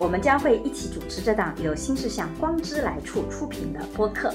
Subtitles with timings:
[0.00, 4.32] 我们将会一起主持这档由新世相光之来处出品的播客。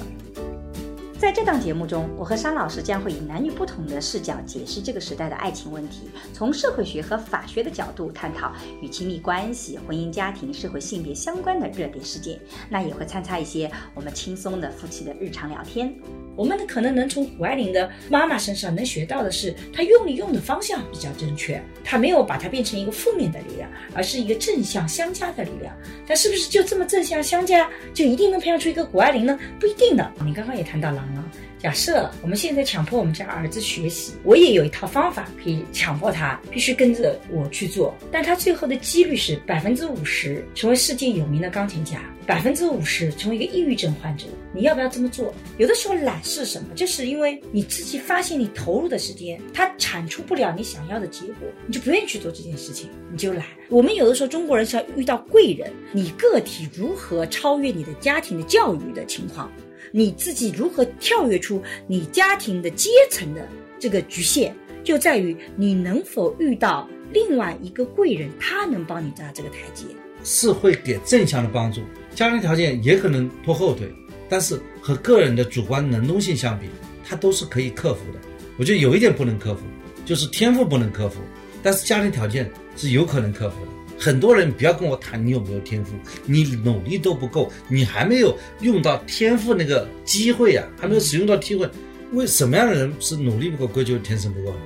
[1.26, 12.40] 在这档节目中，我和商老师将会以男女不同的视角解释这个时代的爱情问题，从社会学和法学的角度探讨与亲密关系、婚姻家庭、社会性别相关的热点事件。
[12.70, 15.92] 那也会参差一些我们轻松的夫妻的日常聊天。
[16.36, 25.76] 我们可能能从谷爱凌的妈妈身上能学到的是，她用力用的方向比较正确，她没有把它变成一个负面的力量，而是一个正向相加的力量。
[26.06, 29.40] 但是不是就这么正向相加，就一定能培养出一个谷爱凌呢？
[29.60, 30.12] 不一定的。
[30.24, 31.24] 你刚刚也谈到了啊，
[31.60, 42.02] 假设我们现在强迫我们家儿子学习，我也有一套方法可以强迫他必须跟着我去做，但他最后的几率是百分之五十成为世界有名的钢琴家。
[42.28, 45.32] 百分之五十成为一个抑郁症患者，你要不要这么做？
[45.60, 46.70] 有的时候懒是什么？
[46.74, 53.46] 就是因为你自己发现你投入的时间，它产出不了你想要的结果，你就不愿意去做这件事情，你就懒。
[53.70, 59.52] 我们有的时候中国人是要遇到贵人，你个体如何超越你的家庭的教育的情况，
[59.98, 63.48] 你自己如何跳跃出你家庭的阶层的
[63.80, 64.52] 这个局限，
[64.84, 69.86] 就在于你能否遇到另外一个贵人，他能帮你扎这个台阶。
[70.22, 71.80] 是会给正向的帮助，
[72.14, 73.90] 家庭条件也可能拖后腿，
[74.28, 76.68] 但是和个人的主观能动性相比，
[77.06, 78.20] 它都是可以克服的。
[78.58, 79.62] 我觉得有一点不能克服，
[80.04, 81.22] 就是天赋不能克服，
[81.64, 83.72] 但是家庭条件是有可能克服的。
[83.98, 91.70] 很多人不要跟我谈你有没有天赋，你努力都不够，你还没有用到天赋那个机会啊，还没有使用到机会。
[92.12, 94.60] 为什么样的人是努力不够，归咎天生不够呢？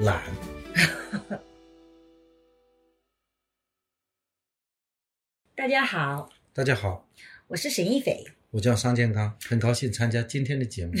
[0.00, 0.22] 懒。
[5.54, 7.06] 大家好，大家好，
[7.46, 10.94] 我是沈一斐，我叫商健康，很高兴参加今天的节目。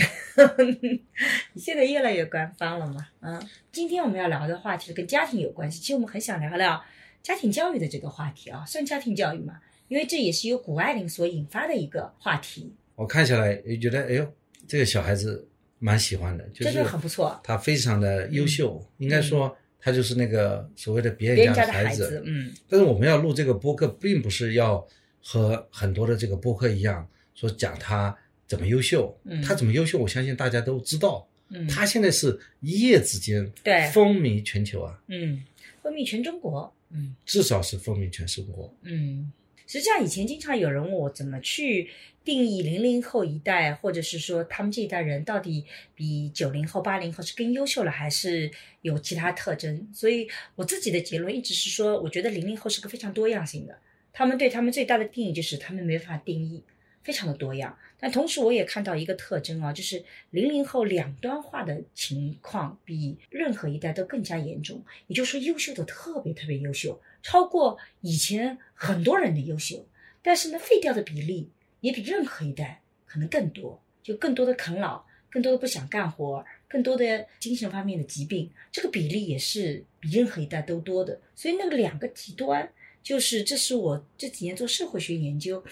[1.52, 3.08] 你现在越来越官方了嘛？
[3.20, 6.80] 嗯，今天我们要聊的话题是跟家庭有关系，其实我们很想聊聊
[7.22, 9.60] 家庭教育的这个话题啊，算家庭教育嘛？
[9.88, 12.72] 因为这也是由谷爱凌所引发的一个话题。
[12.94, 14.32] 我看下来也觉得，哎呦，
[14.66, 19.56] 这个小孩子蛮喜欢的，就是真的很不错，他非常的优秀，应该说。
[19.84, 22.52] 他就是那个所谓的别人家的孩子，嗯。
[22.68, 24.86] 但是我们要录这个播客，并不是要
[25.20, 28.16] 和很多的这个播客一样，说讲他
[28.46, 29.12] 怎么优秀。
[29.24, 29.42] 嗯。
[29.42, 31.26] 他怎么优秀，我相信大家都知道。
[31.48, 31.66] 嗯。
[31.66, 35.02] 他现在是一夜之间对风靡全球啊。
[35.08, 35.42] 嗯，
[35.82, 36.72] 风靡全中国。
[36.92, 37.16] 嗯。
[37.26, 38.74] 至少是风靡全中国。
[38.82, 39.32] 嗯。
[39.66, 41.88] 实际上，以前经常有人问我怎么去
[42.22, 45.64] 定义零零后一代，或者是说他们这一代人到底
[45.94, 48.50] 比九零后、八零后是更优秀了，还是
[48.82, 49.88] 有其他特征？
[49.94, 53.78] 所以我自己的结论一直是说，我觉得零零后是个非常多样性的。
[54.12, 56.62] 他们对他们最大的定义就是他们没法定义，
[57.02, 57.78] 非常的多样。
[57.98, 64.84] 但同时，我也看到一个特征啊，就是零零后两端化的情况比任何一代都更加严重。
[65.06, 67.00] 也就是说，优秀的特别特别优秀。
[67.22, 69.86] 超过以前很多人的优秀，
[70.22, 71.48] 但是呢，废掉的比例
[71.80, 81.20] 也比任何一代可能更多，就更多的啃老，更多的不想干活，更多的精神方面的疾病，这个比例也是比任何一代都多的。
[81.36, 85.62] 所以那个两个极端，就是这是我这几年做社会学研究，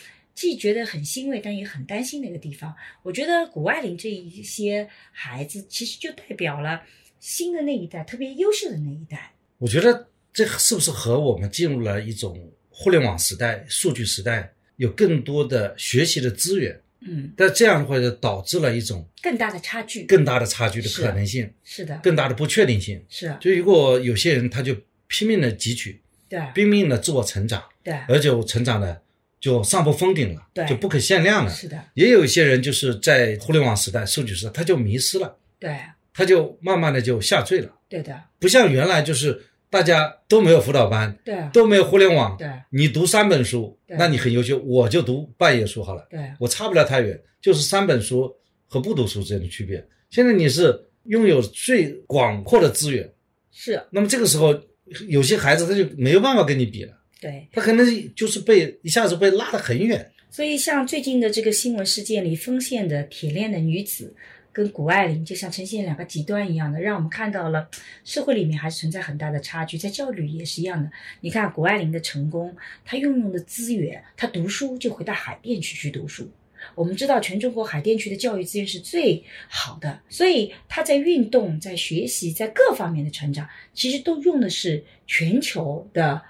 [0.41, 2.75] 既觉得很欣慰，但也很担心的一个地方。
[3.03, 6.81] 我觉得谷爱凌这一些孩子，其实就代表了
[7.19, 9.35] 新的那一代，特别优秀的那一代。
[9.59, 10.07] 我觉得。
[10.33, 16.81] 这是不是和我们进入了一种互联网时代、数据时代，有更多的学习的资源？
[17.01, 21.53] 嗯，但这样的话就导致了一种更大的差距、更大的差距的可能性。
[21.65, 23.05] 是的，更大的不确定性。
[23.09, 23.37] 是。
[23.41, 24.73] 就如果有些人他就
[25.09, 29.03] 拼命的汲取，对，拼命的自我成长，对，而且我成长的
[29.41, 31.51] 就上不封顶了，对，就不可限量了。
[31.51, 31.83] 是的。
[31.95, 35.77] 也有一些人就是在互联网时代、数据时代，他就迷失了，对，
[36.13, 37.73] 他就慢慢的就下坠了。
[37.89, 38.23] 对的。
[38.39, 39.43] 不像原来就是。
[39.73, 48.29] 大家都没有辅导班，对，都没有互联网，对，你读三本书，那你很优秀，我就读半页书好了，对，我差不了太远，就是三本书
[48.67, 49.87] 和不读书之间的区别。
[50.11, 53.09] 现在你是拥有最广阔的资源，
[53.53, 54.61] 是，那么这个时候
[55.07, 60.11] 有些孩子他就没有办法跟你比了，对，他可能就是被一下子被拉得很远。
[60.31, 64.15] 所以像最近的这个新闻事件里丰县的铁链的女子。
[64.53, 67.69] 跟谷爱凌就像呈现两个极端一样的，让我们看到了
[68.05, 70.91] 社会里面还是存在很大的差距，在教育也是一样的。
[71.21, 76.29] 你看谷爱凌的成功，她运用的资源，她读书就回到海淀区去读书，
[76.75, 86.21] 我们知道全中国海淀区的教育资源是最好的，所以他在运动、在学习、在各方面的成长，其实都用的是全球的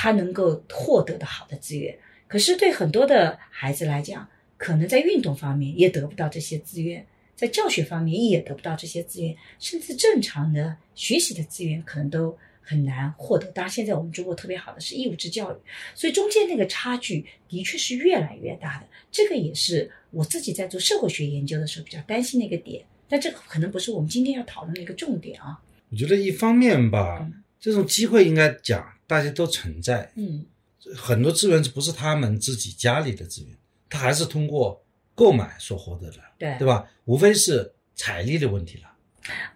[0.00, 1.98] 他能够获得的好的资源。
[2.28, 7.04] 可是对很多的孩子来讲，可能在运动方面也得不到这些资源，
[7.34, 13.48] 在教学方面也得不到这些资源，甚至正常的学习的资源可能都很难获得。
[13.48, 15.56] 当然，现在我们中国特别好的是义务制教育，
[15.96, 18.86] 所以中间那个差距的确是越来越大的。
[19.10, 22.84] 这个也是我自己在做社会学研究的时候比较担心的一个点。
[23.08, 25.58] 但这个可能不是我们今天要讨论的一个重点啊。
[25.90, 27.26] 我觉得一方面吧，
[27.58, 30.46] 这种机会应该讲大家都存在，嗯
[30.94, 33.56] 很多资源不是他们自己家里的资源，
[33.90, 34.80] 他还是通过
[35.16, 36.88] 购买所获得的，对对吧？
[37.06, 38.84] 无非是财力的问题了。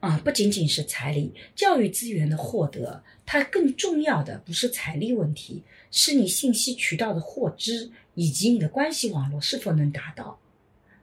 [0.00, 10.38] 啊，不仅仅是财力，教育资源的获得，它更重要的不是财力问题，是你信息渠道的获知以及你的关系网络是否能达到。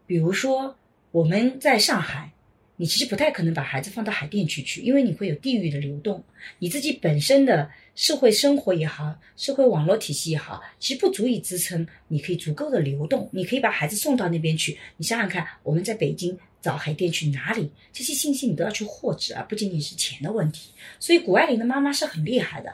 [0.05, 0.75] 比如说，
[1.11, 2.33] 我们在上海，
[2.81, 6.23] 你其实不太可能把孩子放到海淀区去，因为你会有地域的流动，
[6.59, 13.29] 你自己本身的社会生活也好，社会网络体系也好，其实不足以支撑你可以足够的流动。
[13.33, 17.69] 你可以把孩子送到那边去，你想想看，我们在北京找海淀去哪里？
[17.91, 20.69] 这些信息你都要去获知而，不仅仅是钱的问题。
[21.01, 22.73] 所以谷爱凌的妈妈是很厉害的，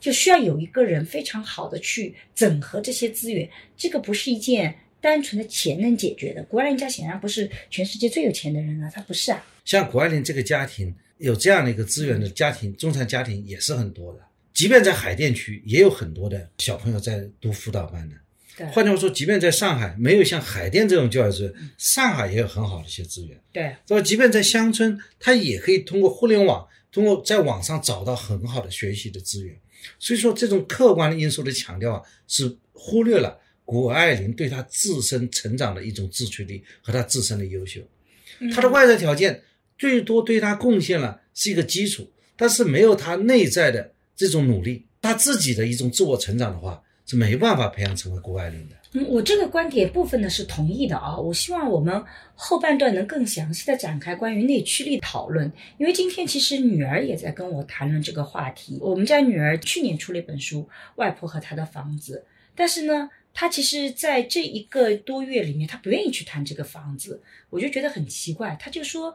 [0.00, 4.74] 就需要有一个人非常好的去整合这些资源，这个不是一件。
[5.04, 9.46] 单纯的钱能解决的，谷爱凌家显然不是全世界最有钱的人啊，他不是啊。
[9.62, 14.20] 像谷爱凌这个家庭有这样的一个资源的家庭，中产家庭也是很多的。
[14.54, 18.16] 即便在海淀区，也有很多的小朋友在读辅导班的。
[18.56, 23.38] 对换句话说，即便在上海没有像海淀这种教育资源，上海也有很好的一些资源。
[23.52, 24.00] 对那么？
[24.00, 29.54] 即便在乡村，他也可以通过互联网，通过在网上找到很好的学习的资源。
[29.98, 37.80] 所以说，这种客观的因素的强调啊，是忽略了谷爱凌对她自身成长的一种自驱力和她自身的优秀。
[38.54, 39.42] 她的外在条件
[39.78, 48.76] 最多对她贡献了是一个基础，但是没有她内在的这种努力，她自己的一种自我成长的话，是没办法培养成为谷爱凌的。
[48.96, 51.18] 嗯，我这个观点部分呢是同意的啊。
[51.18, 52.00] 我希望我们
[52.36, 58.78] 后半段能更详细的展开关于内驱力讨论，因为今天其实女儿也在跟我谈论这个话题。
[58.80, 60.60] 我们家女儿去年出了一本书
[60.94, 62.24] 《外婆和她的房子》，
[62.54, 67.20] 但是呢，他其实在这一个多月里面，他不愿意去谈这个房子，
[67.50, 68.56] 我就觉得很奇怪。
[68.58, 69.12] 他就说，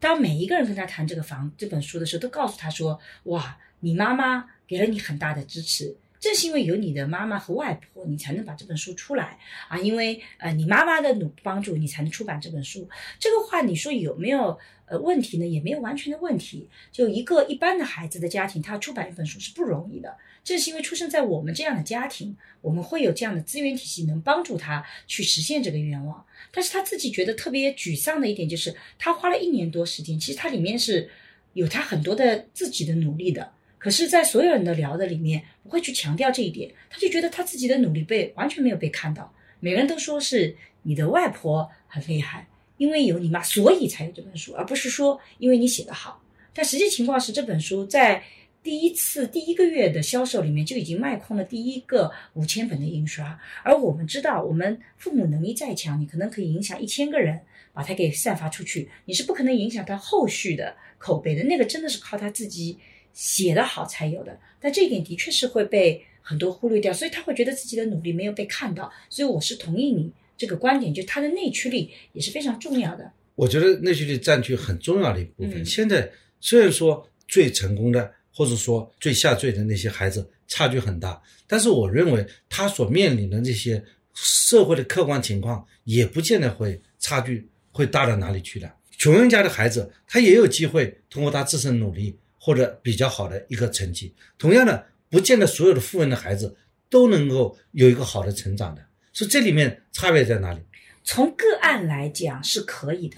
[0.00, 9.38] 当每一个人跟他谈这个房这本书的时候，都告诉他说：“哇，你妈妈给了你很大的支持。”正是因为有你的妈妈和外婆，你才能把这本书出来
[9.68, 9.78] 啊！
[9.78, 12.88] 因为呃，你妈妈的努帮助，你才能出版这本书。
[13.20, 15.46] 这个话你说有没有呃问题呢？
[15.46, 16.68] 也没有完全的问题。
[16.90, 20.16] 就一个一般的孩子的家庭，他出版一本书是不容易的。
[20.48, 26.24] 正是因为出生在我们这样的家庭，我们会有这样的资源体系，能帮助他去实现这个愿望。
[26.50, 31.10] 但是他自己觉得特别沮丧的一点就是，他花了一年多时间，其实他里面是
[31.52, 33.52] 有他很多的自己的努力的。
[33.78, 39.32] 可是，在所有人的聊的里面，不会去强调这一点，他就觉得他自己的努力被完全没有被看到。
[39.60, 46.20] 每个人都说是你的外婆很厉害，因为有你妈，所以才有这本书，而不是说因为你写得好。
[46.52, 48.22] 但实际情况是，这本书在
[48.62, 53.38] 第一次第一个月的销售里面就已经卖空了第一个五千本的印刷。
[53.62, 57.40] 而我们知道，我们父母能力再强，你可能可以影响一千个人，
[57.72, 61.42] 把它给散发出去，你是不可能影响他后续的口碑的。
[61.44, 62.78] 那个真的是靠他自己。
[63.14, 68.92] 写的好才有的，但这一点的确是会被很多忽略掉，所以他会觉得自己的努力没有被看到。
[69.08, 73.10] 所以我是同意你这个观点，就他的内驱力也是非常重要的。
[73.34, 75.62] 我觉得内驱力占据很重要的一部分。
[75.62, 88.72] 嗯现在虽然说最成功的或者说最下坠的那些孩子差距很大，但是我认为他所面临的这些社会的客观情况也不见得会差距会大到哪里去的。
[88.96, 92.16] 穷人家的孩子他也有机会通过他自身努力。
[92.40, 96.56] 或者比较好的一个成绩，同样的，不见得所有的富人的孩子
[96.88, 100.60] 都能够有一个好的成长的，所以这里面差别在哪里？
[101.04, 103.16] 从个案来讲是可以的，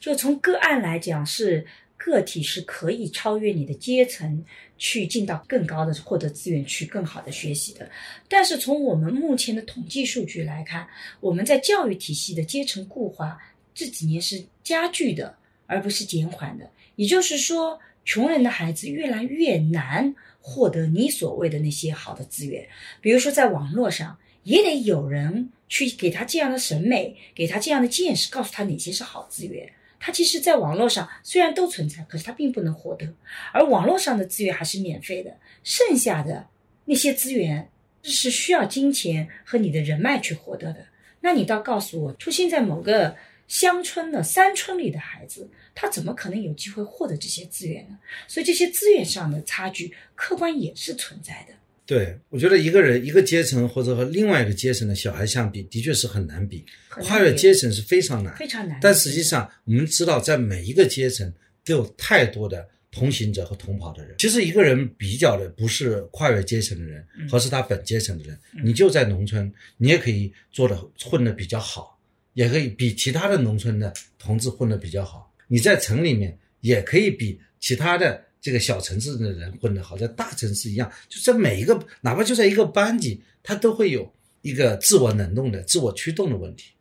[0.00, 1.64] 就从个案来讲是
[2.04, 4.44] 个体是可以超越你的阶层，
[4.76, 7.88] 去进到更高的获得资源，去更好的学习的。
[8.28, 10.86] 但是从我们目前的统计数据来看，
[11.20, 13.38] 我们在教育体系的阶层固化
[13.74, 16.68] 这几年是加剧的，而不是减缓的。
[16.96, 17.78] 也就是说。
[18.04, 22.66] 穷人的孩子越来越难获得你所谓的那些好的资源，
[23.00, 29.72] 比如说在网络上，也得有人去给他这样的审美，给他这样的见识，告诉他哪些是好资源。
[30.04, 33.06] 他其实，在网络上虽然都存在，可是他并不能获得。
[33.52, 36.48] 而网络上的资源还是免费的，剩下的
[36.86, 37.70] 那些资源
[38.02, 40.86] 是需要金钱和你的人脉去获得的。
[41.20, 43.16] 那你倒告诉我，出现在某个
[43.46, 47.96] 乡村的山村里的孩子，他怎么可能有机会获得这些资源呢？
[48.26, 51.54] 所以这些资源上的差距，客观也是存在的。
[51.92, 58.34] 对，我觉得一个人一个阶层或者和另外一个阶层的小孩相比，的确是很难比，跨越阶层是非常难。
[58.34, 58.78] 非常难。
[58.80, 61.30] 但实际上，我们知道，在每一个阶层
[61.66, 64.14] 都有太多的同行者和同跑的人。
[64.16, 68.38] 其实，一个人比较的不是跨越阶层的人，嗯和是他本阶层的人。
[68.64, 72.00] 你就在农村，你也可以做的混的比较好，
[72.32, 75.30] 也可以比其他的农村的同志混的比较好。
[75.46, 86.72] 你在城里面也可以比其他的这个小城市的人混得好，在大城市一样，就在每一个，哪怕就在一个班级，他都会有一个自我能动的、自我驱动的问题。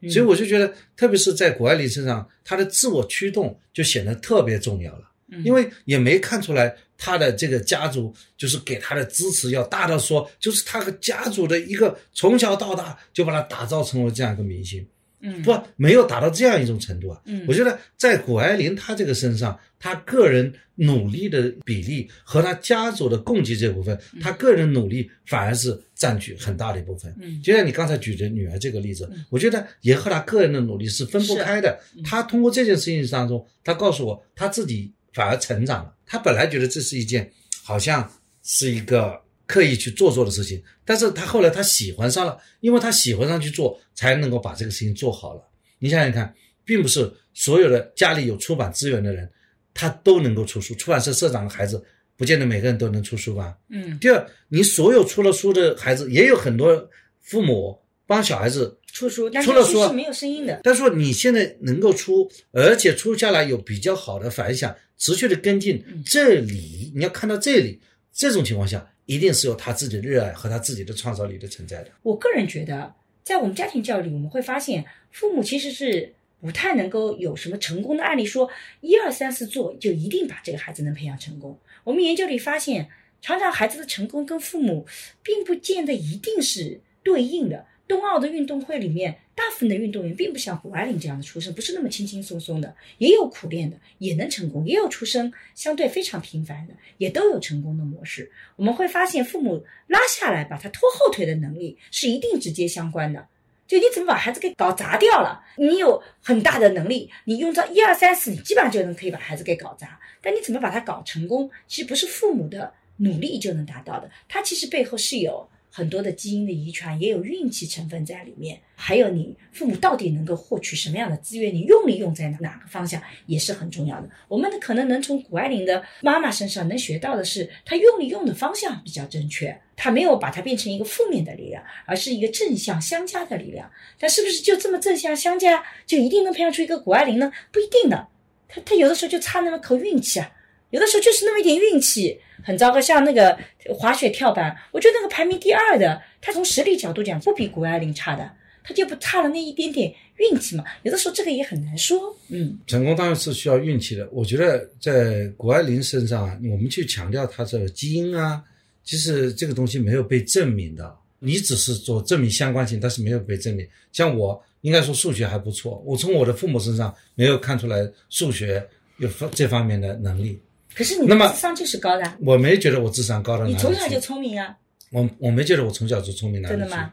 [0.00, 5.10] 嗯所以我就觉得，特别是在谷爱凌身上，她的自我驱动就显得特别重要了。
[5.28, 14.84] 嗯因为也没看出来她的这个家族就是给她的支持要大到说，就是她和家族的一个从小到大就把她打造成为这样一个明星，
[15.22, 17.20] 嗯不没有达到这样一种程度啊。
[17.26, 27.14] 嗯我觉得在谷爱凌她这个身上，她个人努力的比例和她家族的供给这部分，她个人努力反而是占据很大的一部分。
[27.20, 31.78] 嗯就像你刚才举的女儿这个例子，我觉得也和她个人的努力是分不开的。
[32.04, 35.94] 她通过这件事情当中，她告诉我，她自己反而成长了。
[36.06, 37.30] 她本来觉得这是一件
[37.62, 38.10] 好像
[38.42, 45.42] 是一个刻意去做做的事情，但是他后来他喜欢上了，因为他喜欢上去做，才能够把这个事情做好了。
[45.80, 46.32] 你想想看，
[46.64, 49.28] 并不是所有的家里有出版资源的人，
[49.74, 50.72] 他都能够出书。
[50.76, 51.82] 出版社社长的孩子，
[52.16, 53.56] 不见得每个人都能出书吧？
[53.70, 56.88] 嗯第二，你所有出了书的孩子，也有很多
[57.20, 57.76] 父母
[58.06, 60.60] 帮小孩子出书，但出了书是是没有声音的。
[60.62, 67.80] 但是说你现在能够出，而且出下来有比较好的反响，持续的跟进，嗯这里你要看到这里，
[68.12, 71.90] 这种情况下，一定是有他自己的热爱和他自己的创造力的存在的。
[72.04, 78.48] 我个人觉得，在我们家庭教育里，我们会发现，父母其实是不太能够有什么成功的案例，说
[78.80, 81.58] 一二三四做就一定把这个孩子能培养成功。
[81.82, 82.88] 我们研究里发现，
[83.20, 84.86] 常常孩子的成功跟父母
[85.24, 87.66] 并不见得一定是对应的。
[87.90, 98.30] 冬奥的运动会里面，大部分的运动员并不像谷爱凌这样的出身，不是那么轻轻松松的，也有苦练的，也能成功；也有出身相对非常平凡的，也都有成功的模式。
[98.54, 103.26] 我们会发现，父母拉下来把他拖后腿的能力是一定直接相关的。
[103.66, 105.42] 就你怎么把孩子给搞砸掉了？
[105.56, 109.98] 你有很大的能力，你用到一二三四，你基本上就能可以把孩子给搞砸。
[110.20, 124.10] 但你怎么把他搞成功，其实不是父母的努力就能达到的，它其实背后是有很多的基因的遗传，也有运气成分在里面，还有你父母到底能够获取什么样的资源，你用力用在哪个方向也是很重要的。
[124.26, 133.70] 我们可能能从谷爱凌的妈妈身上能学到的是，她用力用的方向比较正确，她没有把它变成一个负面的力量，而是一个正向相加的力量。
[133.98, 137.30] 但是不是就这么正向相加，就一定能培养出一个谷爱凌呢？
[137.52, 138.08] 不一定的，
[138.48, 140.32] 她她有的时候就差那么口运气啊。
[140.70, 142.80] 有的时候就是那么一点运气，很糟糕。
[142.80, 143.36] 像那个
[143.74, 148.30] 滑雪跳板，我觉得那个排名第二的，他从实力角度讲不比谷爱凌差的，
[148.62, 150.64] 他就不差了那一点点运气嘛。
[150.82, 152.16] 有的时候这个也很难说。
[152.28, 154.08] 嗯成功当然是需要运气的。
[154.12, 158.42] 我觉得在谷爱凌身上啊，我们去强调她的基因啊，
[158.84, 160.96] 其实这个东西没有被证明的。
[161.22, 163.66] 你只是做证明相关性，但是没有被证明。
[163.92, 168.66] 像我应该说数学还不错，我从我的父母身上没有看出来数学
[168.96, 170.40] 有这方面的能力。
[170.74, 173.52] 可是你那么的智商就是高的，我没觉得我智商高到哪里。
[173.52, 174.56] 你从小就聪明啊，
[174.90, 176.60] 我我没觉得我从小就聪明哪里去。
[176.60, 176.92] 真的吗？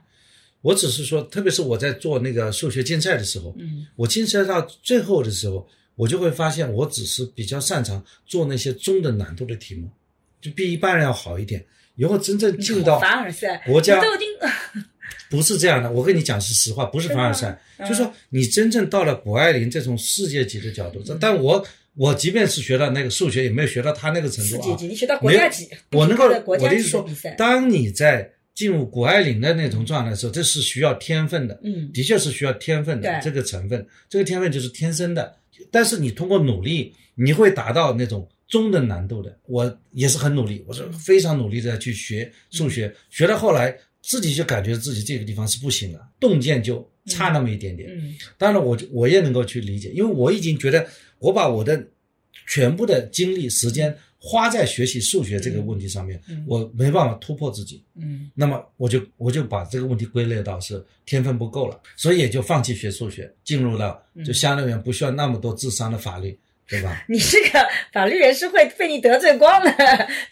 [0.62, 3.86] 我只是说，特别是我在做那个数学竞赛的时候，嗯。
[3.96, 5.66] 我竞赛到最后的时候，
[5.96, 9.88] 我就会发现，我只是比较擅长做那些中等难度的题目，
[10.42, 11.64] 就比一般人要好一点。
[11.96, 14.28] 以后真正进到凡尔赛，国家你都已经
[15.30, 17.88] 不是这样的，我跟你讲是实话，不是凡尔赛，真的吗？
[17.88, 17.90] 嗯。
[17.90, 21.66] 就是说你真正到了谷爱凌这种世界级的角度，但我
[21.98, 24.78] 我即便是学到那个数学，也没有学到他那个程度啊。
[24.80, 27.06] 你学到国家级，我能够我的意思说
[27.38, 35.36] 当你在进入谷爱凌的那种状态的时候，这是需要天分的，嗯的确是需要天分的这个成分，这个天分就是天生的。
[35.72, 39.36] 但是你通过努力，你会达到那种中等难度的。
[39.48, 47.90] 我也是很努力，我是非常努力的去学数学，学到后来自己就感觉自己这个地方是不行了，洞见就差那么一点点。
[47.92, 50.86] 嗯当然我，我也能够去理解，因为我已经觉得
[51.20, 51.88] 我把我的
[52.48, 57.84] 全部的精力、时间花在学习数学这个问题上面，嗯我没办法突破自己。
[57.96, 66.38] 嗯那么我就我就把这个问题归类到是天分不够了，所以也就放弃学数学，进入了嗯就相当于不需要那么多智商的法律，
[66.68, 67.04] 对吧？
[67.08, 69.72] 你这个法律人士会被你得罪光的，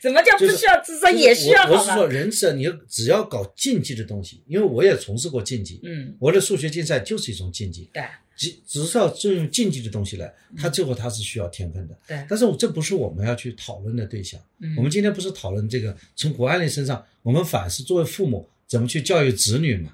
[0.02, 1.76] 怎么叫不就是需要智商也需要好吧？
[1.76, 8.04] 我我是说，人生你只要搞竞技的东西，因为我也从事过竞技，嗯，我的数学竞赛就是一种竞技，对
[8.36, 11.98] 只只是要就用竞技的东西来，他最后他是需要天分的。
[12.06, 14.38] 对，但是我这不是我们要去讨论的对象。
[14.60, 19.94] 嗯我们今天不是讨论这个，从谷爱凌身上，我们反思作为父母怎么去教育子女嘛？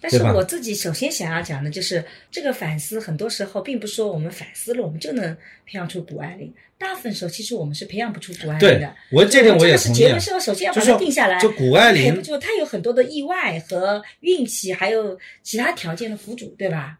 [0.00, 8.94] 但是我自己首先想要讲的就是，这个反思很多时候并不是说我们反思了我们就能培养出谷爱凌，大部分时候其实我们是培养不出谷爱凌对的。
[9.10, 16.98] 我这点我也这个是同意啊结婚时候首先要把它定下来，就谷爱凌她有很多的意外和运气，还有其他条件的辅助，对吧？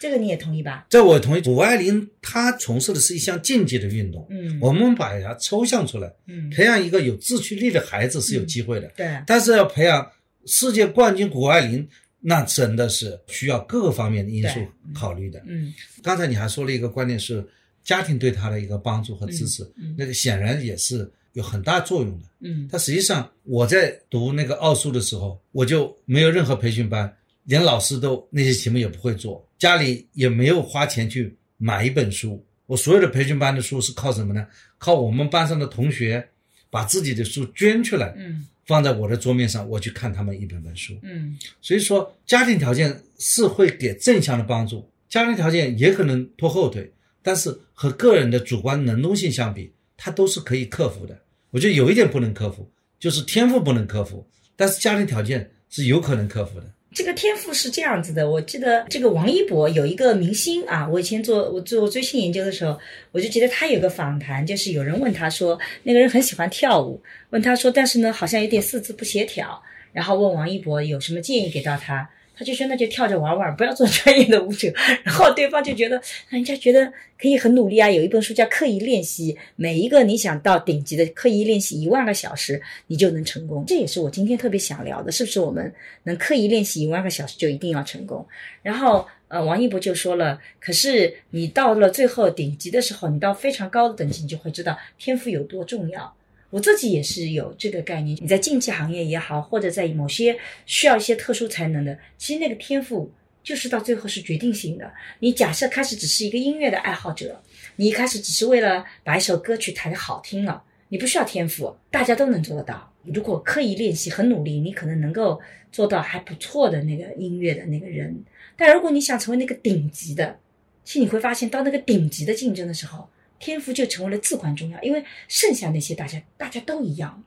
[0.00, 0.86] 这个你也同意吧？
[0.88, 1.40] 这我同意。
[1.40, 8.88] 谷爱凌她从事的是一项竞技的运动，嗯我们把它抽象出来，嗯，培养一个有自驱力的孩子是有机会的。
[8.96, 10.10] 对，但是要培养
[10.46, 11.88] 世界冠军谷爱凌，
[12.20, 14.60] 那真的是需要各个方面的因素
[14.92, 15.42] 考虑的。
[15.46, 15.72] 嗯
[16.02, 17.46] 刚才你还说了一个观点是
[17.84, 22.26] 家庭对他的一个帮助和支持，嗯嗯那个显然也是有很大作用的。
[22.40, 27.12] 嗯但实际上我在读那个奥数的时候，我就没有任何培训班，
[27.44, 32.44] 连老师都那些题目也不会做，家里也没有花钱去买一本书。
[32.66, 34.46] 我所有的培训班的书是靠什么呢？
[34.76, 36.28] 靠我们班上的同学
[36.68, 40.96] 把自己的书捐出来，嗯放在我的桌面上，我去看他们一本本书。
[41.02, 51.18] 嗯所以说，家庭条件是会给正向的帮助，家庭条件也可能拖后腿，但是和个人的主观能动性相比，它都是可以克服的。
[51.50, 52.70] 我觉得有一点不能克服，
[53.00, 56.70] 就是天赋不能克服，但是家庭条件是有可能克服的。
[56.98, 62.76] 这个天赋是这样子的，我记得这个王一博有一个明星啊，我以前做我做追星研究的时候，
[63.12, 67.00] 我就觉得他有个访谈，就是有人问他说，那个人很喜欢跳舞，
[67.30, 69.62] 问他说，但是呢，好像有点四肢不协调，
[69.92, 74.72] 然后问王一博有什么建议给到他，他就说那就跳着玩玩，不要做专业的舞者。
[75.02, 83.64] 然后对方就觉得，人家觉得可以很努力啊，有一本书叫《刻意练习》，每一个你想到顶级的刻意练习一万个小时，你就能成功。
[83.66, 85.72] 这也是我今天特别想聊的，是不是我们
[86.04, 88.24] 能刻意练习一万个小时就一定要成功？
[88.62, 96.14] 然后呃，王一博就说了，可是你到了最后顶级的时候，你到非常高的等级，你就会知道天赋有多重要。
[96.50, 103.10] 我自己也是有这个概念，你在竞技行业也好，或者在某些需要一些特殊才能的，其实那个天赋
[103.42, 104.90] 就是到最后是决定性的。
[105.20, 107.42] 你假设开始只是一个音乐的爱好者，
[107.76, 112.92] 你一开始只是为了把一首歌曲弹得好听了，你不需要天赋，大家都能做得到。
[113.04, 118.22] 如果刻意练习、很努力，你可能能够做到还不错的那个音乐的那个人。
[118.56, 120.38] 但如果你想成为那个顶级的，
[120.84, 123.08] 其实你会发现，到那个顶级的竞争的时候，
[123.38, 127.24] 天赋就成为了至关重要，因为剩下那些大家大家都一样。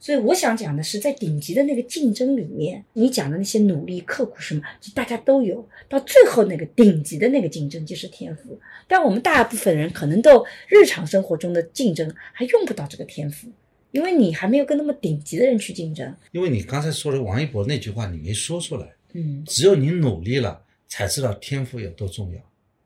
[0.00, 4.60] 所以我想讲的是，在顶级的那个竞争里面，你讲的那些努力、刻苦什么，
[4.94, 5.66] 大家都有。
[5.88, 13.48] 到最后那个顶级的那个竞争就是天赋，但我们大部分人可能都日常生活中的竞争还用不到这个天赋，
[13.92, 16.14] 因为你还没有跟那么顶级的人去竞争。
[16.32, 22.40] 因为你刚才说的王一博那句话，你没说出来，嗯，只有你努力了，才知道天赋有多重要。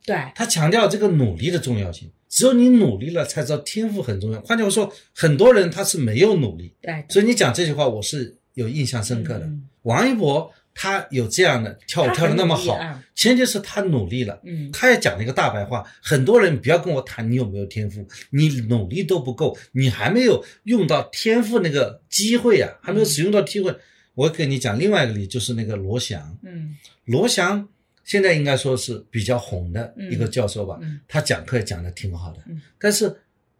[0.04, 4.40] 对，他强调这个努力的重要性，只有你努力了，才知道天赋很重要。
[4.42, 9.46] 换句话说，很多人他是没有努力，对，所以你讲这句话，我是有印象深刻的。
[9.46, 12.78] 嗯王一博他有这样的跳舞跳的那么好，
[13.14, 14.38] 前提是他努力了。
[14.44, 14.70] 嗯。
[14.70, 23.74] 他也讲了一个大白话，很多人不要跟我谈你有没有天赋，你努力都不够，你还没有用到天赋那个机会啊，还没有使用到机会。
[24.14, 26.76] 我给你讲另外一个例，就是那个罗翔，嗯。
[27.06, 27.66] 罗翔
[28.08, 33.14] 现在应该说是比较红的一个教授吧，嗯他讲课讲的挺好的，嗯但是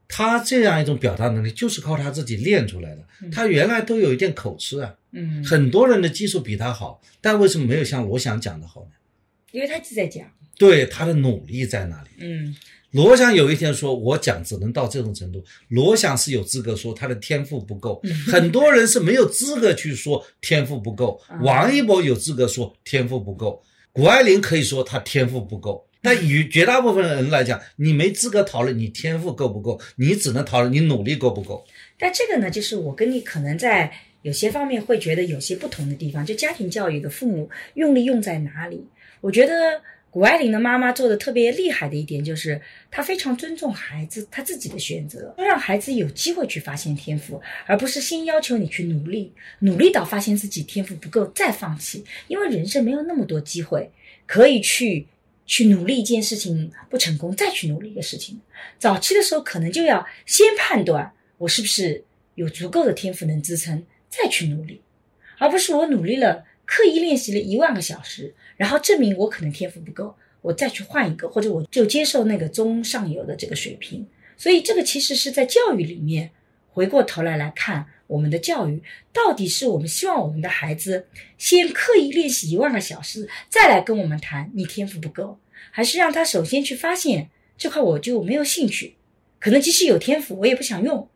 [0.09, 3.03] 他这样一种表达能力就是靠他自己练出来的。
[3.23, 8.91] 嗯他原来都有一点口吃啊，嗯，很多人的技术比他好，但为什么没有像罗翔讲的好呢？
[9.53, 12.09] 因为他一直在讲，对他的努力在哪里？
[12.21, 12.57] 嗯
[12.93, 18.01] 罗翔有一天说：“我讲只能到这种程度。”罗翔是有资格说他的天赋不够，
[18.33, 21.21] 很多人是没有资格去说天赋不够。
[21.29, 23.63] 啊王一博有资格说天赋不够，
[23.99, 25.85] 谷爱凌可以说她天赋不够。
[26.01, 31.67] 但与绝大部分人来讲，你没资格讨论你天赋够不够，你只能讨论你努力够不够。
[31.99, 38.87] 但这个呢，就是我跟你可能在有些方面会觉得有些不同的地方，就家庭教育的父母用力用在哪里？
[39.21, 39.83] 我觉得
[40.19, 53.89] 谷爱凌的妈妈做的特别厉害的一点就是，她非常尊重孩子他自己的选择，让孩子有机会去发现天赋，而不是先要求你去努力，努力到发现自己天赋不够再放弃，因为人生没有那么多机会
[54.27, 55.07] 可以去。
[55.51, 58.39] 去努力一件事情不成功，再去努力一个事情。
[58.79, 62.05] 早期的时候，可能就要先判断我是不是
[62.35, 64.83] 有足够的天赋能支撑，再去努力，
[65.39, 74.07] 而不是我努力了，刻意练习了一万个小时，然后证明我可能天赋不够，我再去换一个，或者我就接受那个中上游的这个水平。
[74.37, 76.31] 所以这个其实是在教育里面，
[76.69, 78.83] 回过头来来看我们的教育，
[79.15, 81.07] 到底是我们希望我们的孩子
[81.39, 85.39] 先刻意练习一万个小时，再来跟我们谈你天赋不够，
[85.71, 88.95] 还是让他首先去发现这块我就没有兴趣，
[89.41, 91.09] 可能即使有天赋我也不想用，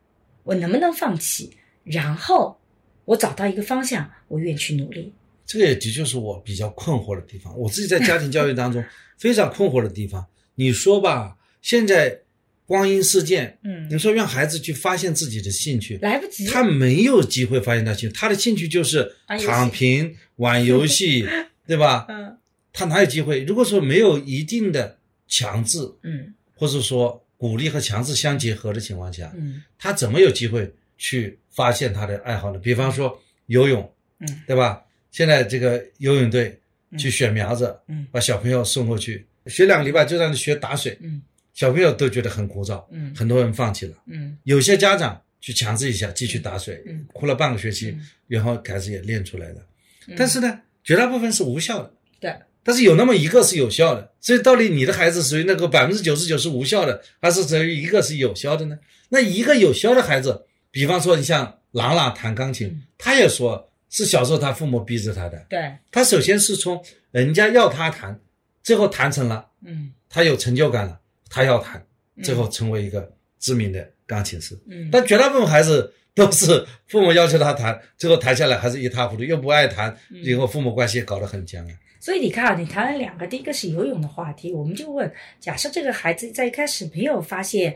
[0.45, 1.51] 我能不能放弃？
[1.83, 2.57] 然后
[3.05, 5.13] 我找到一个方向，我愿去努力。
[5.45, 7.57] 这个也的确是我比较困惑的地方。
[7.57, 8.83] 我自己在家庭教育当中
[9.17, 10.25] 非常困惑的地方。
[10.55, 12.19] 你说吧，现在
[12.65, 19.11] 光阴似箭，嗯你说让孩子去发现自己的兴趣，来不及，他没有机会发现他兴趣，他的兴趣就是
[19.45, 21.27] 躺平、玩游戏，
[21.67, 22.05] 对吧？
[22.09, 22.37] 嗯
[22.75, 23.43] 他哪有机会？
[23.43, 32.57] 如果说没有一定的强制，嗯或者说鼓励和强制相结合的情况下，嗯他怎么有机会去发现他的爱好呢？
[32.59, 33.87] 比方说游泳，
[34.19, 34.81] 嗯对吧？
[35.13, 36.59] 现在这个游泳队
[36.91, 36.97] 嗯。
[36.97, 38.05] 去选苗子，嗯。
[38.11, 41.21] 把小朋友送过去，学两个礼拜就让你学打水，嗯。
[41.53, 43.15] 小朋友都觉得很枯燥，嗯。
[43.15, 43.95] 很多人放弃了。
[44.07, 44.37] 嗯。
[44.43, 47.05] 有些家长去强制一下，继续打水，嗯。
[47.13, 48.05] 哭了半个学期，嗯。
[48.27, 49.65] 然后孩子也练出来了。
[50.07, 50.15] 嗯。
[50.17, 51.93] 但是呢，绝大部分是无效的。
[52.19, 58.79] 对，但是有那么一个是有效的，所以到底你的孩子属于那个百分之九十九是无效的，还是属于一个是有效的呢？
[59.09, 62.83] 那一个有效的孩子，比方说你像朗朗弹钢琴，嗯。
[62.97, 68.19] 他也说是小时候他父母逼着他的，对，他首先是从人家要他弹，
[68.63, 74.59] 最后弹成了，嗯他有成就感了，他要弹，嗯最后成为一个知名的钢琴师。
[74.67, 81.73] 嗯，但绝大部分孩子都是父母要求他弹，最后弹下来还是一塌糊涂，又不爱弹，嗯以后父母关系也搞得很僵啊。
[81.99, 87.73] 所以你看啊，你谈了两个，第一个是游泳的话题，我们就问：假设这个孩子在一开始没有发现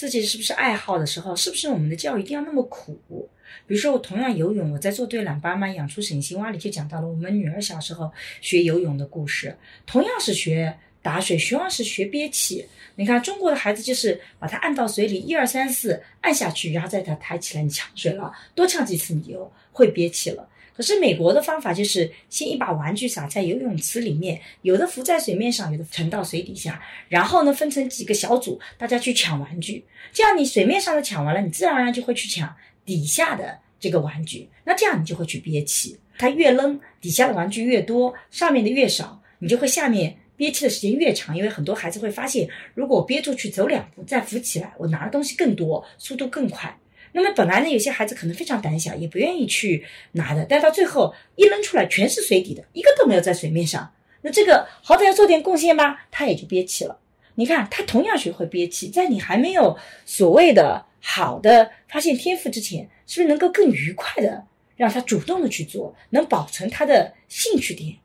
[0.00, 3.28] 自己是不是爱好的时候，是不是我们的教育一定要那么苦？
[3.66, 8.10] 比如说，我同样游泳，我在做对懒爸妈养出省心蛙里就讲到了我们女儿小时候
[8.40, 12.66] 学游泳的故事，同样是学打水，同样是学憋气。
[12.94, 20.48] 你看中国的孩子就是把它按到水里，一二三四按下去，然后再他抬起来，你呛水了，多呛几次你就会憋气了。
[20.80, 29.84] 可是美国的方法就是先一把玩具撒在游泳池里面，有的浮在水面上，有的沉到水底下，然后呢分成几个小组，大家去抢玩具。
[30.10, 35.98] 这样你水面上的抢完了，你自然而然就会去抢底下的这个玩具，那这样你就会去憋气。
[36.16, 41.36] 它越扔底下的玩具越多，上面的越少，你就会下面憋气的时间越长。
[41.36, 46.74] 因为很多孩子会发现，如果我憋出去走两步再浮起来，我拿的东西更多，速度更快。
[47.12, 53.92] 那么本来呢，有些孩子可能非常胆小，也不愿意去拿的，但到最后一扔出来全是水底的，一个都没有在水面上。
[54.22, 56.98] 那这个好歹要做点贡献吧，他也就憋气了。
[57.34, 64.44] 你看，他同样学会憋气，在你还没有所谓的好的发现天赋之前，是不是能够更愉快的
[64.76, 67.96] 让他主动的去做，能保存他的兴趣点？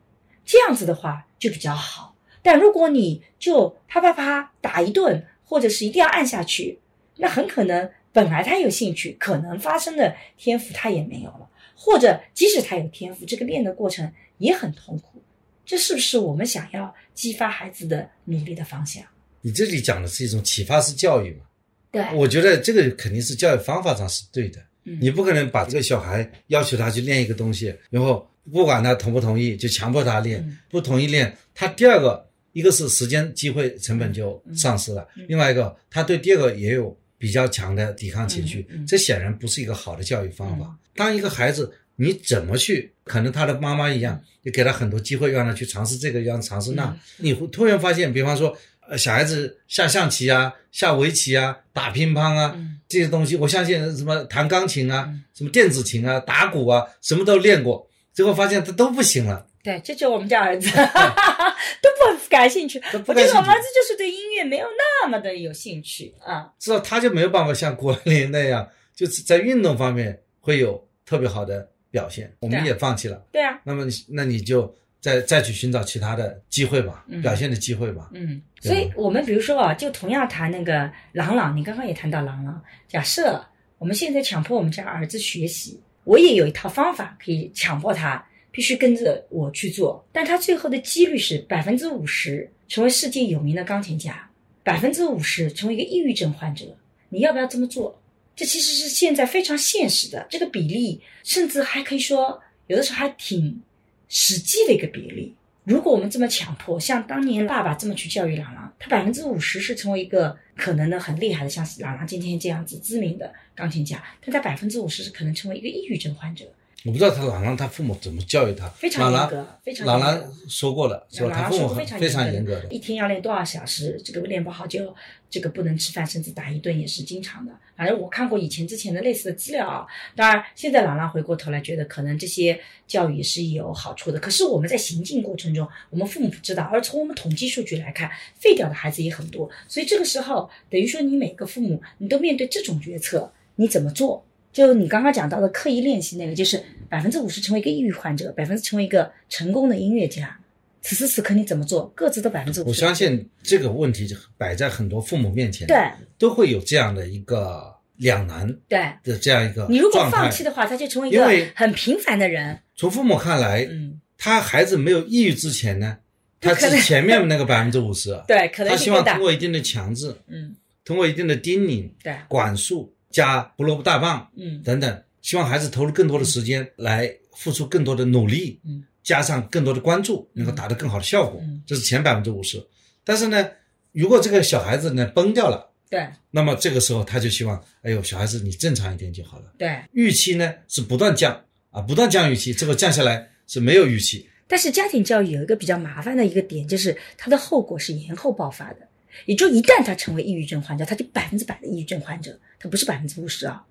[0.45, 2.15] 这样子的话就比较好。
[2.41, 6.79] 但如果你就啪啪啪打一顿，或者是一定要按下去，
[7.17, 7.91] 那很可能。
[8.15, 15.21] 本来他有兴趣，可能发生的天赋他也没有了，或者即使他有天赋，这个练的过程也很痛苦。
[15.65, 19.03] 这是不是我们想要激发孩子的努力的方向？
[19.41, 21.43] 你这里讲的是一种启发式教育嘛？
[21.91, 24.61] 对，我觉得这个肯定是教育方法上是对的。
[24.85, 36.97] 嗯你不可能把这个小孩要求他去练一个东西，然后不管他同不同意，就强迫他练，嗯不同意练，他第二个一个是时间机会成本就丧失了，嗯另外一个他对第二个也有。
[37.25, 40.65] 比较强的抵抗情绪，这显然不是一个好的教育方法。
[40.67, 42.93] 嗯当一个孩子，你怎么去？
[43.03, 46.85] 可能他的妈妈一样，也给他很多机会，让他去尝试这个，让他尝试那。
[46.85, 48.55] 嗯你会突然发现，比方说，
[48.87, 59.47] 呃，小孩子下象棋啊，下围棋啊，打乒乓啊，嗯这些东西，我相信什么弹钢琴啊，嗯什么电子琴啊，打鼓啊，什么都练过，最后发现他都不行了。
[59.65, 60.69] 对，这就是我们家儿子
[61.81, 62.79] 都不感兴趣。
[62.93, 66.53] 都不感兴趣我觉得我们儿子就是对音乐没有那么的有兴趣啊。
[66.59, 73.25] 知道他就没有办法像郭林那样，就是在运动方面会有特别好的表现，我们也放弃了。
[73.31, 78.09] 对啊，那么你那你就再再去寻找其他的机会吧，嗯表现的机会吧。
[78.13, 82.61] 嗯，所以我们比如说啊，就同样谈那个朗朗，你刚刚也谈到朗朗。
[82.87, 83.43] 假设
[83.79, 88.23] 我们现在强迫我们家儿子学习，我也有一套方法可以强迫他
[88.55, 94.29] 必须跟着我去做，但他最后的几率是百分之五十成为世界有名的钢琴家，
[94.63, 96.65] 百分之五十成为一个抑郁症患者。
[97.09, 98.01] 你要不要这么做？
[98.33, 103.61] 这其实是现在非常现实的这个比例，甚至还可以说有的时候还挺
[104.07, 105.35] 实际的一个比例。
[105.65, 116.45] 如果我们这么强迫，像当年爸爸这么去教育朗朗，他百分之五十是成为一个可能的很厉害的，像朗朗今天这样子知名的钢琴家，但他百分之五十是可能成为一个抑郁症患者。
[116.85, 118.69] 我不知道他朗朗他父母怎么教育他。
[118.69, 121.29] 非常严格朗，非常朗严格朗说过了，是吧？
[121.29, 122.67] 朗朗他父母说过非常非常严严格的。
[122.67, 124.93] 一天要练多少小时，这个练不好就
[125.27, 127.51] 这个不能吃饭，甚至打一顿也是经常的。
[127.75, 129.87] 反正我看过以前之前的类似的资料啊。
[130.15, 134.19] 当然，现在朗朗回过头来觉得可能这些教育是有好处的。
[134.19, 139.49] 可是我们在行进过程中，我们父母不知道，而从我们统计数据来看，废掉的孩子也很多。
[139.67, 144.23] 所以这个时候，等于说你每个父母你都面对这种决策，你怎么做？
[144.55, 150.39] 就你刚刚讲到的刻意练习那个，就是百分之五十成为一个抑郁患者，百分之成为一个成功的音乐家。
[150.81, 151.91] 此时此刻你怎么做？
[151.93, 152.69] 各自都百分之五十。
[152.69, 155.77] 我相信这个问题就摆在很多父母面前，对
[156.17, 162.57] 都会有这样的一个两难对，的这样一个你如果放弃的话，他就成为一个很平凡的人。
[162.77, 165.97] 从父母看来，嗯，他孩子没有抑郁之前呢，
[166.39, 182.61] 他只是前面那个百分之五十， 对，可能他希望通过一定的强制，嗯，通过一定的叮咛、对，管束加胡萝卜大棒嗯等等，希望孩子投入更多的时间来付出更多的努力，嗯，加上更多的关注，能够达到更好的效果嗯，这是前百分之五十。
[183.05, 183.49] 但是呢，
[183.93, 189.45] 如果这个小孩子呢崩掉了，对那么这个时候他就希望，哎呦，小孩子你正常一点就好了。
[189.57, 189.79] 对。
[189.93, 194.29] 预期呢是不断降啊，不断降预期，这个降下来是没有预期。
[194.45, 198.79] 但是家庭教育有一个比较麻烦的一个点，就是它的后果是延后爆发的。
[199.25, 203.65] 也就一旦他成为抑郁症患者，他就百分之百的抑郁症患者，他不是百分之五十啊。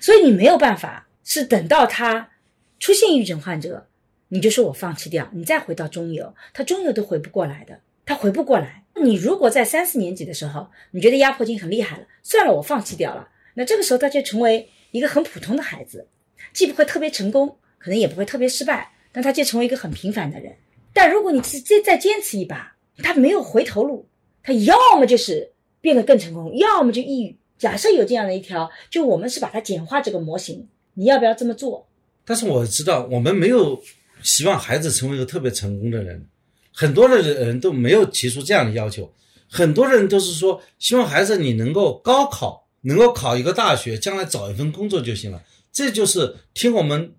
[0.00, 2.30] 所以你没有办法是等到他
[2.78, 3.88] 出现抑郁症患者，
[4.28, 8.84] 你就说我放弃掉，你再回到中游，他中游都回不过来的，他回不过来。
[8.94, 16.06] 你如果在三四年级的时候，你觉得压迫已经很厉害了，算了，我放弃掉了，那这个时候他就成为一个很普通的孩子，
[16.52, 20.54] 既不会特别成功，可能也不会特别失败，但他就成为一个很平凡的人。
[20.92, 24.06] 但如果你再再坚持一把，他没有回头路，
[24.42, 27.36] 他要么就是变得更成功，要么就抑郁。
[27.58, 31.86] 假设有这样的一条，就我们是把它简化这个模型，你要不要这么做？
[32.24, 33.80] 但是我知道，我们没有
[34.22, 36.26] 希望孩子成为一个特别成功的人，
[36.72, 39.12] 很多的人都没有提出这样的要求，
[39.48, 45.40] 很多人都是说希望孩子你能够高考，能够考一个大学，将来找一份工作就行了。
[45.72, 47.12] 这就是听我们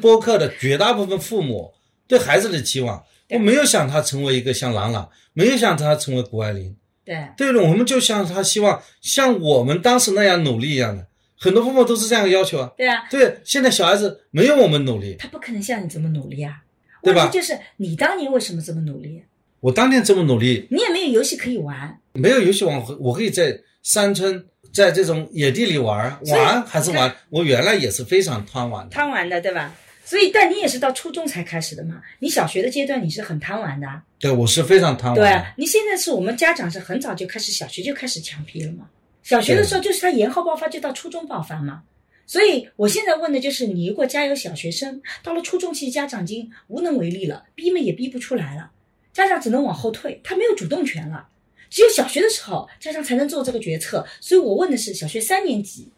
[0.00, 1.72] 播客的绝大部分父母
[2.08, 3.04] 对孩子的期望。
[3.28, 11.06] 对我没有想他成为一个像朗朗，没有想他成为谷爱凌，对对了，我们就像他希望像我们当时那样努力一样的，
[11.38, 12.72] 很多父母都是这样的要求啊。
[12.76, 15.16] 对啊，对，现在小孩子没有我们努力。
[15.18, 16.62] 他不可能像你这么努力啊。
[17.02, 19.22] 对吧问题就是你当年为什么这么努力？
[19.60, 27.14] 我当年这么努力，你也没有游戏可以玩，没有游戏玩，我可以在山村，在这种野地里玩玩还是玩。
[27.30, 29.72] 我原来也是非常贪玩的，贪玩的，对吧？
[30.06, 32.00] 所以，但你也是到初中才开始的嘛。
[32.20, 35.16] 你小学的阶段你是很贪玩的啊，对我是非常贪玩。
[35.16, 38.88] 对啊，你现在是我们家长是很早就开始，小学就开始强逼了嘛。
[39.24, 41.82] 小学的时候就是他延后爆发，就到初中爆发嘛。
[42.24, 48.70] 所以我现在问的就是，你如果家有小学生，到了初中期，家长已经无能为力了，逼嘛也逼不出来了，
[49.12, 51.26] 家长只能往后退，他没有主动权了。
[51.68, 54.06] 只有小学的时候，家长才能做这个决策。
[54.20, 55.88] 所以我问的是小学三年级，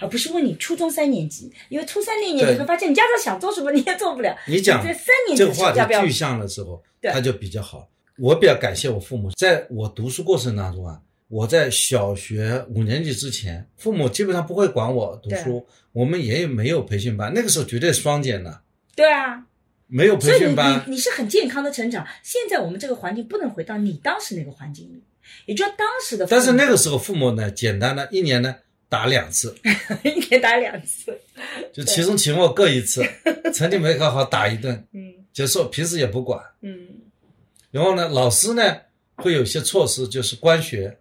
[0.00, 4.36] 而不是问你初中三年级，因为初三那年你会发现，你家长想做什么你也做不了。
[4.46, 7.88] 你讲在三年这个话时候要不要题具象的时候，对他就比较好。
[8.18, 18.62] 我比较感谢我父母，在我读书过程当中啊，我在小学五年级之前，父母基本上不会管我读书，我们也没有培训班，那个时候绝对双减的，
[18.94, 19.44] 对啊，
[19.86, 20.82] 没有培训班。
[20.86, 22.06] 你你是很健康的成长。
[22.22, 25.02] 现在我们这个环境不能回到你当时那个环境里，
[25.44, 26.38] 也就当时的父母。
[26.38, 28.54] 但是那个时候父母呢，简单的一年呢
[28.88, 29.56] 打两次，
[30.04, 31.18] 一年打两次，
[31.72, 33.04] 就期中期末各一次，
[33.54, 36.42] 成绩没考好打一顿，嗯结束，平时也不管。
[36.62, 36.86] 嗯，
[37.70, 38.76] 然后呢，老师呢
[39.16, 40.96] 会有些措施，就是关学，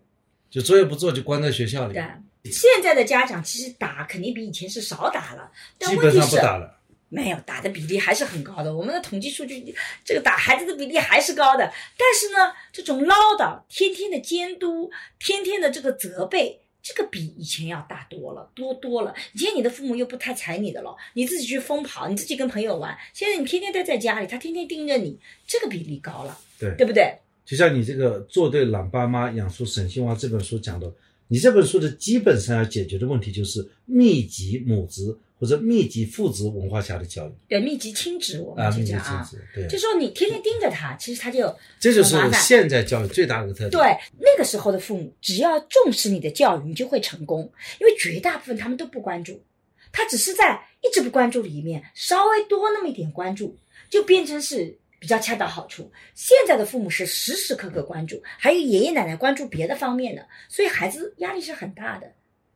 [0.49, 2.51] 就作业不做就关在学校里对，。
[2.51, 6.71] 现在的家长其实打肯定比以前是少打了，但基本问题是上不打了。
[7.07, 8.75] 没有打的比例还是很高的。
[8.75, 11.71] 我们的统计数据，这个打孩子的比例还是高的。
[11.95, 19.11] 但是呢，这种唠叨、天天的监督、天天的这个责备，这个比以前要大多了，多多了。
[19.33, 22.95] 以前你的父母又不太睬你的了，你自己去疯跑，你自己跟朋友玩。
[23.11, 25.17] 现在你天天待在家里，他天天盯着你，
[25.47, 27.11] 这个比例高了，对对不对？
[27.43, 30.93] 就像你这个《做对懒爸妈养出省心娃》这本书讲的，
[31.27, 43.71] 你这本书的基本上要解决的问题就是密集母职或者密集父子文化下的教育对，密集亲职，我啊，们密集亲职，对，就说你天天盯着他，其实他就这就是现在教育最大的一个特点。
[43.71, 47.41] 对，那个时候的父母，只要重视你的教育，你就会成功。
[47.79, 49.43] 因为绝大部分他们都不关注，
[49.91, 53.57] 他只是在一直不关注里面稍微多那么一点关注，
[53.89, 55.91] 就变成是比较恰到好处。
[56.13, 62.09] 现在的父母是时时刻刻关注，还有爷爷奶奶关注别的方面的，所以孩子压力是很大的。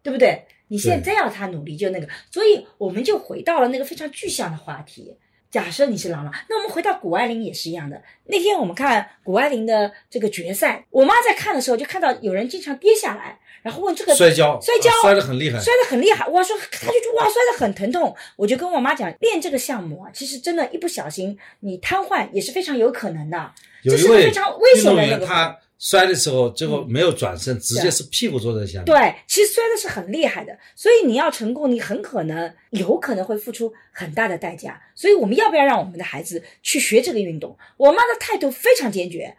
[0.03, 0.45] 对不对？
[0.67, 5.15] 你现在真要他努力，就那个，所以我们就回到了那个非常具象的话题。
[5.49, 7.99] 假设你是郎朗，那我们回到谷爱凌也是一样的。
[8.25, 15.59] 那天我们看谷爱凌的这个决赛，我妈在看的时候就看到有人经常跌下来，然后问这个摔跤，摔跤啊摔得很厉害。
[15.59, 16.27] 摔得很厉害。
[16.27, 18.15] 我说，她就说哇，摔得很疼痛。
[18.35, 23.51] 我就跟我妈讲，练这个项目啊，其实真的，一不小心你瘫痪也是非常有可能的。
[23.83, 28.85] 这是非常危险的那个他摔的时候，结果嗯没有转身，直接是屁股坐在下面。
[28.85, 34.81] 对，其实摔的是很厉害的，所以你要成功，你很可能有可能会付出很大的代价。
[34.93, 37.57] 所以我们要不要让我们的孩子去学这个运动？
[37.77, 39.37] 我妈的态度非常坚决，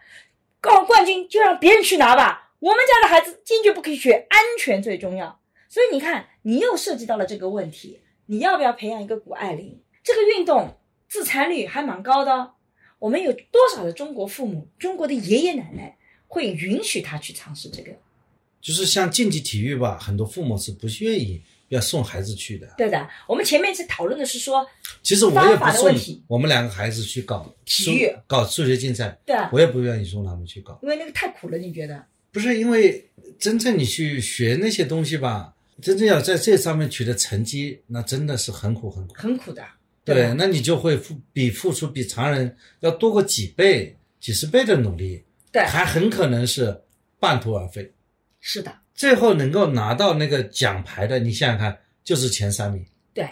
[0.62, 5.40] 告冠军就让别人去拿吧，我们家的孩子坚决不可以学，安全最重要。
[5.68, 9.82] 所以你看，你又涉及到了这个问题，你要不要培养一个谷爱凌？
[10.02, 12.52] 这个运动自残率还蛮高的哦。
[12.98, 15.98] 我们有多少的中国父母、中国的爷爷奶奶
[16.30, 17.90] 会允许他去尝试这个？
[18.60, 22.72] 就是像竞技体育吧，很多父母是不愿意要送孩子去的。
[22.78, 24.64] 对的，我们前面是讨论的是说，
[25.02, 30.78] 其实我也方不送我们两个孩子去搞体育搞数学竞赛，对啊，我也不愿意送他们去搞。
[30.82, 32.04] 因为那个太苦了，你觉得？
[32.30, 33.04] 不是因为
[33.38, 39.14] 真正你去学那些东西吧，真正要在这上面取得成绩，那真的是很苦很苦。
[39.16, 39.64] 很苦的，
[40.04, 46.82] 对，吧那你就会付比付出比常人要多个几倍、几十倍的努力，对，还很可能是
[47.18, 47.92] 半途而废。
[48.40, 52.84] 是的，最后能够拿到那个奖牌的，你想想看，就是前三名。
[53.12, 53.28] 对，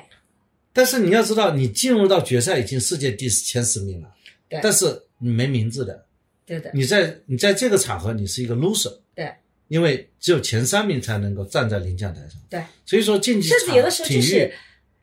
[0.72, 4.12] 但是你要知道，你进入到决赛已经世界第前十名了，
[4.48, 4.60] 对。
[4.62, 6.06] 但是你没名字的，
[6.44, 9.32] 对的，你在你在这个场合你是一个 loser，对，
[9.68, 12.40] 因为只有前三名才能够站在领奖台上。
[12.50, 14.52] 对，所以说竞技甚至有的时候就是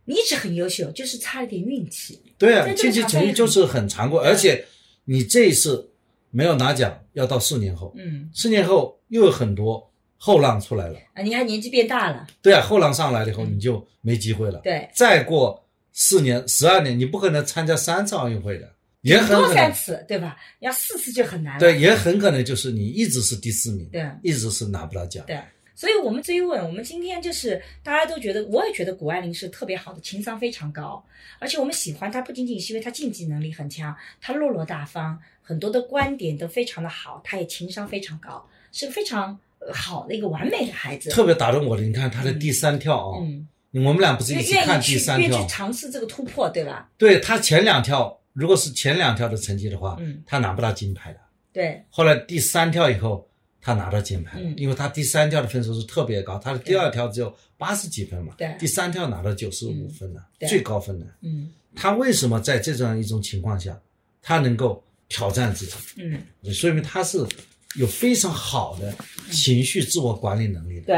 [0.04, 2.22] 你一直很优秀，就是差一点运气。
[2.38, 4.66] 对啊竞技体育就是很残酷，而且
[5.06, 5.90] 你这一次
[6.36, 11.00] 没有拿奖，要到四年后，嗯，四年后又有很多后浪出来了。
[11.14, 14.60] 啊，你看年纪变大了，对啊，后浪上来了以后，嗯你就没机会了。
[14.60, 18.70] 对，再过四年、十二年，你不可能参加三次奥运会的，
[19.02, 20.36] 也很多三次，对吧？
[20.60, 21.60] 要四次就很难了。
[21.62, 25.24] 对，也很可能就是你一直是第四名，对一直是拿不到奖。
[25.26, 25.40] 对，
[25.74, 31.02] 所以我们追问，我们今天就是大家都觉得，我也觉得谷爱凌是特别好的，情商非常高，
[31.40, 41.12] 而且我们喜欢她不仅仅是因为她竞技能力很强，她落落大方，很多的观点都非常的好，他也情商非常高，是个非常呃好的一个完美的孩子。
[41.12, 43.48] 特别打动我的，你看他的第三跳啊、嗯，
[43.86, 45.48] 我们俩不是一起看第三跳愿去？
[45.48, 46.90] 尝试这个突破，对吧？
[46.98, 51.20] 对他前两跳，如果是前两跳的成绩的话，嗯他拿不到金牌的。
[51.54, 53.30] 对，后来第三跳以后，
[53.62, 61.06] 他拿到金牌了，嗯因为他第三跳的分数是特别高，他的第二跳只有八十几分嘛，对第三跳拿到九十五分了，对最高分了。
[61.22, 63.78] 嗯他为什么在这样一种情况下，
[64.22, 65.74] 他能够挑战自己？
[65.98, 67.18] 嗯，说明他是
[67.76, 68.94] 有非常好的
[69.32, 70.86] 情绪自我管理能力的。
[70.88, 70.98] 对，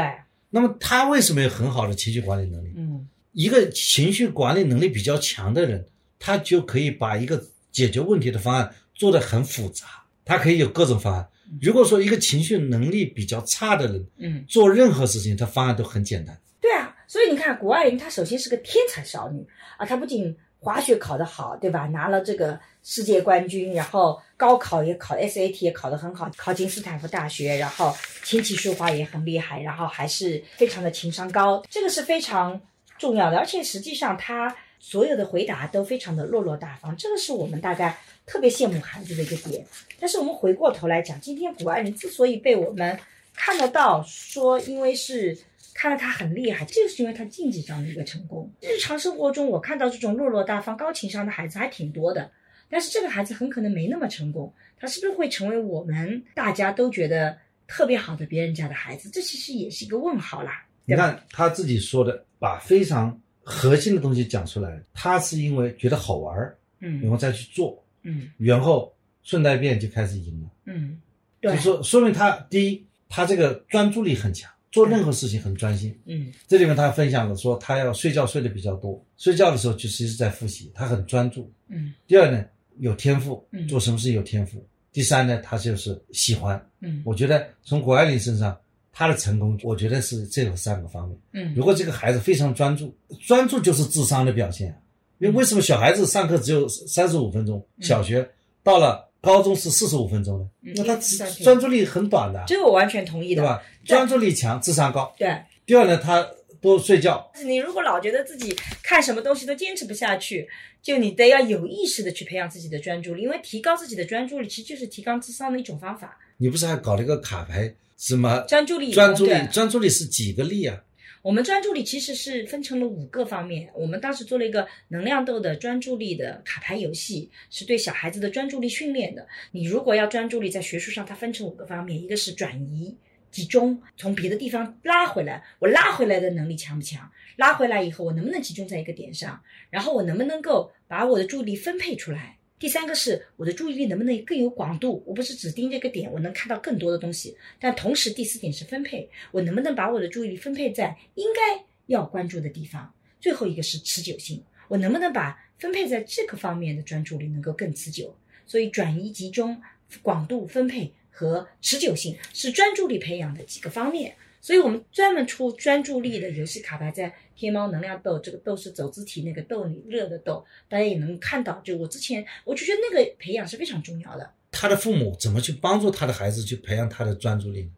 [0.50, 2.72] 那么他为什么有很好的情绪管理能力？
[2.76, 5.86] 嗯一个情绪管理能力比较强的人，
[6.18, 7.40] 他就可以把一个
[7.70, 9.86] 解决问题的方案做得很复杂，
[10.24, 11.28] 他可以有各种方案。
[11.60, 16.36] 如果说一个情绪能力比较差的人，嗯，做任何事情他方案都很简单。
[16.60, 21.86] 对啊，所以你看，谷爱凌她首先是个天才少女啊，她不仅滑雪考得好，对吧？
[21.86, 32.60] 拿了这个世界冠军，然后高考也考 SAT 也考得很好，考进斯坦福大学，然后琴棋书画也很厉害，然后还是非常的情商高，这个是非常
[32.98, 33.38] 重要的。
[33.38, 39.64] 而且实际上他所有的回答都非常的落落大方，这个是我们大概特别羡慕孩子的一个点。
[40.00, 42.98] 但是我们回过头来讲，今天谷爱凌之所以被我们
[43.34, 45.38] 看得到，说因为是
[45.78, 48.52] 看到他很厉害，就是因为他竞技上的一个成功。
[48.60, 52.28] 日常生活中，我看到这种落落大方、高情商的孩子还挺多的，
[52.68, 57.38] 但是这个孩子很可能没那么成功，他是不是会成为我们大家都觉得
[57.68, 59.08] 特别好的别人家的孩子？
[59.10, 60.66] 这其实也是一个问号啦。
[60.84, 70.50] 你看他自己说的，把非常核心的东西讲出来，他是因为觉得好玩儿，嗯然嗯后再去做，嗯然后顺带便就开始赢了。
[70.64, 71.00] 嗯，
[71.40, 75.96] 就对，说说明他第一，他这个专注力很强，做任何事情很专心。
[76.06, 81.50] 嗯这里面他分享了说，他要睡觉睡得比较多，睡觉的时候就其实在复习，他很专注。
[81.68, 82.44] 嗯第二呢，
[82.78, 84.64] 有天赋嗯，做什么事有天赋。
[84.92, 86.60] 第三呢，他就是喜欢。
[86.80, 88.56] 嗯我觉得从谷爱凌身上，
[88.92, 91.18] 她的成功，我觉得是这有三个方面。
[91.32, 92.94] 嗯如果这个孩子非常专注，
[93.26, 94.76] 专注就是智商的表现。
[95.18, 98.28] 因为为什么小孩子上课只有三十五分钟，嗯小学
[98.62, 100.44] 到了高中是四十五分钟的？
[100.62, 100.96] 嗯那他
[101.42, 103.62] 专注力很短的，这个我完全同意的，对吧？
[103.84, 105.14] 专注力强，智商高。
[105.18, 105.36] 对。
[105.66, 106.26] 第二呢，他
[106.60, 110.48] 多睡觉，你如果老觉得自己看什么东西都坚持不下去，
[110.82, 116.18] 就你得要有意识的去培养自己的专注力，因为提高自己的专注力其实就是提高智商的一种方法。
[116.38, 117.74] 你不是还搞了一个卡牌？
[117.96, 119.32] 什么专注力，专注力？
[119.52, 120.78] 专注力是几个力啊？
[121.22, 123.68] 我们专注力其实是分成了五个方面。
[123.74, 129.26] 我们当时做了一个能量豆的专注力的卡牌游戏，是对小孩子的专注力训练的。
[129.50, 132.96] 你如果要专注力，在学术上它分成五个方面，一个是转移、
[133.30, 137.10] 集中，从别的地方拉回来，我拉回来的能力强不强？
[137.36, 139.42] 拉回来以后，我能不能集中在一个点上？
[139.70, 142.37] 然后我能不能够把我的注意力分配出来？
[142.58, 145.02] 第三个是我的注意力能不能更有广度？
[145.06, 147.36] 我不是只盯这个点，我能看到更多的东西。
[147.60, 152.92] 但同时，第四点是分配，我能不能把我的注意力分配在应该要关注的地方？
[153.20, 158.16] 最后一个是持久性，我能不能把分配在这个方面的专注力能够更持久？
[158.46, 159.60] 所以，转移、集中、
[160.02, 164.16] 广度、分配和持久性是专注力培养的几个方面。
[164.40, 171.60] 所以我们专门出专注力的游戏卡牌，在天猫能量豆，这个豆是走字体那个豆里热的豆，大家也能看到。
[171.60, 174.28] 就我之前，我就觉得那个培养是非常重要的。
[174.50, 177.70] 他的父母怎么去帮助他的孩子去培养他的专注力呢？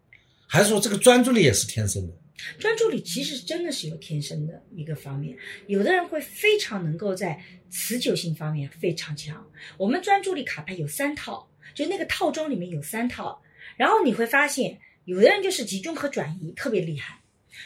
[0.47, 2.15] 还是说这个专注力也是天生的？
[2.59, 5.37] 专注力其实真的是有天生的一个方面，
[5.67, 7.39] 有的人会非常能够在
[7.71, 9.47] 持久性方面非常强。
[9.77, 13.43] 我们专注力卡牌有三套，就那个套装里面有三套，
[13.77, 14.79] 然后你会发现。
[15.07, 17.20] 有的人就是集中和转移特别厉害，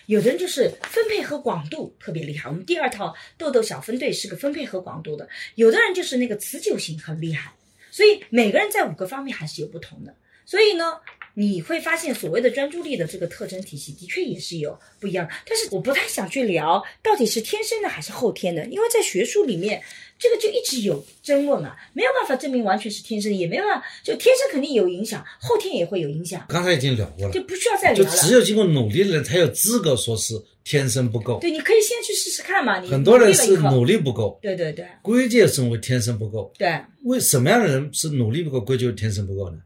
[0.07, 2.49] 有的人就是分配和广度特别厉害。
[2.49, 7.53] 我们第二套豆豆小分队是个分配和广度的，有的人就是那个持久性很厉害。
[7.91, 10.15] 所以每个人在五个方面还是有不同的。
[10.45, 11.01] 所以呢，
[11.35, 15.29] 你会发现所谓的专注力的这个特征体系的确也是有不一样。
[15.47, 19.83] 但是我不太想去聊到底是天生的还是后天的，因为在学术里面。
[20.17, 26.47] 这个就一直有争论啊，没有办法证明完全是天生，也没有办法就天生肯定有影响，后天也会有影响。
[26.49, 28.11] 刚才已经聊过了，就不需要再聊了。
[28.11, 31.41] 就只有经过努力的人才有资格说是天生不够。
[31.41, 32.79] 对，你可以先去试试看嘛。
[32.79, 34.39] 你很多人是努力不够。
[34.41, 34.87] 对对对。
[35.03, 36.51] 归结成为天生不够。
[36.57, 36.81] 对。
[37.03, 39.59] 为什么样的人是努力不够归结为天生不够呢？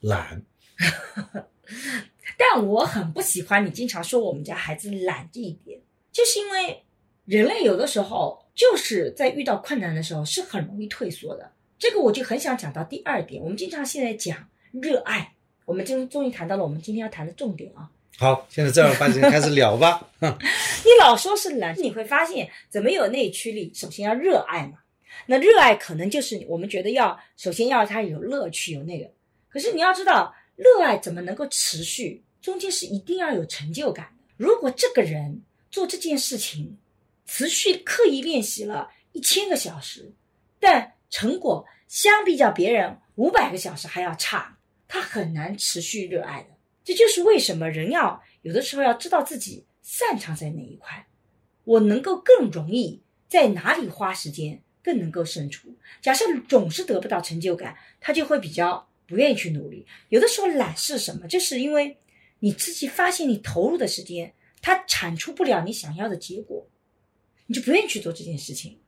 [0.00, 0.42] 懒。
[2.38, 6.82] 但我很不喜欢你经常说我们家孩子懒这一点，就是因为
[7.24, 8.40] 人类有的时候。
[8.54, 13.42] 就是在遇到困难的时候是很容易退缩的，这个我就很想讲到第二点。
[13.42, 14.36] 我们经常现在讲
[14.72, 15.32] 热爱，
[15.64, 17.88] 我们今终于谈到了我们今天要谈的重点啊。
[18.18, 20.06] 好，现在正儿八经开始聊吧。
[20.20, 23.72] 你老说是懒，你会发现怎么有内驱力？
[23.74, 24.80] 首先要热爱嘛。
[25.24, 29.10] 那热爱可能就是我们觉得要首先要它有乐趣，有那个。
[29.48, 32.22] 可是你要知道，热爱怎么能够持续？
[32.40, 34.16] 中间是一定要有成就感。
[34.36, 36.78] 如果这个人做这件事情，
[37.24, 40.12] 持续刻意练习了一千个小时，
[40.58, 46.48] 但成果相比较别人五百个小时还要差，他很难持续热爱的。
[46.84, 51.06] 这就是为什么人要有的时候要知道自己擅长在哪一块，
[51.64, 55.76] 我能够更容易在哪里花时间，更能够胜出。
[56.00, 59.86] 假设总是得不到成就感，他就会比较不愿意去努力。
[60.08, 61.28] 有的时候懒是什么？
[61.28, 61.98] 就是因为
[62.38, 64.32] 你自己发现你投入的时间，
[64.62, 66.66] 它产出不了你想要的结果。
[67.46, 68.78] 你就不愿意去做这件事情，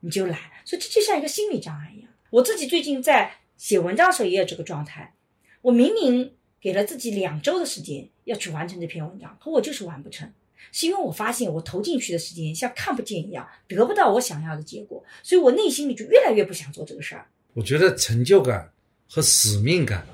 [0.00, 2.10] 你就懒，所以这就像一个心理障碍一样。
[2.28, 5.14] 我自己最近在写文章的时候也有这个状态，
[5.62, 10.30] 我明明给了自己两周的时间要去完成这篇文章，可我就是完不成，
[10.70, 17.26] 是因为我发现我投进去的时间像看不见一样，得不到我想要的结果，所以我内心里就越来越不想做这个事儿。
[17.54, 18.70] 我觉得成就感
[19.10, 20.06] 和使命感，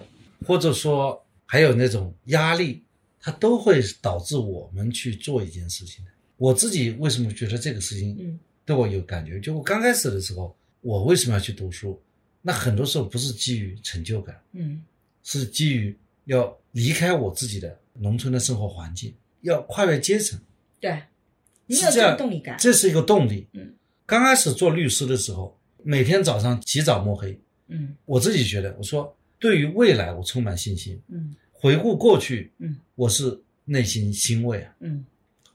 [0.47, 2.83] 或者说还有那种压力，
[3.21, 6.11] 它都会导致我们去做一件事情的。
[6.39, 9.39] 我自己为什么觉得这个事情对我有感觉？
[9.39, 12.01] 就我刚开始的时候，我为什么要去读书？
[12.41, 14.83] 那很多时候不是基于成就感，嗯，
[15.25, 20.39] 是基于要离开我自己的农村的生活环境，要跨越阶层。
[20.81, 21.03] 对，
[21.67, 23.47] 你有这种动力感，这是一个动力。
[23.53, 23.75] 嗯，
[24.07, 27.39] 刚开始做律师的时候，每天早上起早摸黑，
[27.69, 31.01] 嗯，我自己觉得，我说对于未来我充满信心。
[31.09, 34.75] 嗯，回顾过去，嗯，我是内心欣慰啊。
[34.81, 35.05] 嗯，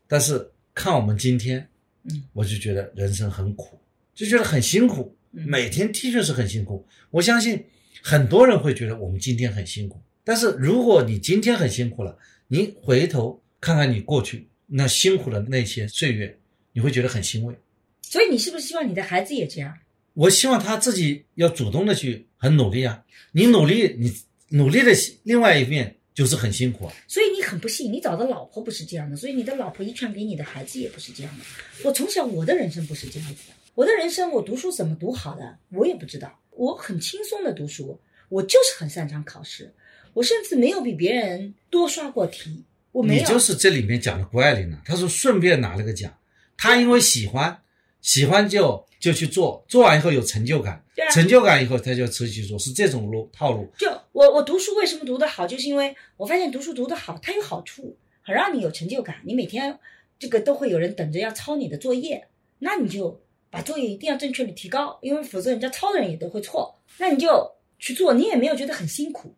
[0.07, 0.47] 但是。
[0.73, 1.67] 看我们今天，
[2.03, 3.77] 嗯，我就觉得人生很苦，
[4.15, 6.87] 就觉得很辛苦，每天的确是很辛苦。
[7.09, 7.61] 我相信
[8.01, 16.39] 很多人会觉得我们今天很辛苦，但是如果你今天很辛苦了，你回头看看你过去那辛苦的那些岁月，
[16.71, 17.53] 你会觉得很欣慰。
[18.01, 19.77] 所以你是不是希望你的孩子也这样？
[20.13, 23.03] 我希望他自己要主动的去很努力啊！
[23.31, 24.13] 你努力，你
[24.49, 24.91] 努力的
[25.23, 25.97] 另外一面。
[26.13, 31.45] 就是很辛苦啊，所以你很不幸，你找的老婆不是这样的，所以你的老婆遗传给你的孩子也不是这样的。
[31.85, 37.97] 我从小我的人生不是这样子的，我的人生我读书怎么读好的我也不知道，我很轻松的读书，
[38.27, 39.73] 我就是很擅长考试，
[40.11, 43.21] 我甚至没有比别人多刷过题，我没有。
[43.21, 46.13] 你就是这里面讲的谷爱凌了，他说顺便拿了个奖，
[46.57, 47.57] 她因为喜欢，
[48.01, 48.85] 喜欢就。
[49.01, 53.67] 就去做，做完以后有成就感，对成就感以后他就持续做，是这种路套路。
[53.77, 59.17] 就我我读书为什么读得好，就是因为我发现读书读得好，它有好处，很让你有成就感。
[59.25, 59.77] 你每天
[60.19, 62.27] 这个都会有人等着要抄你的作业，
[62.59, 66.79] 那你就把作业一定要正确的提高，因为否则人家抄的人也都会错。
[66.99, 69.33] 那你就去做，你也没有觉得很辛苦。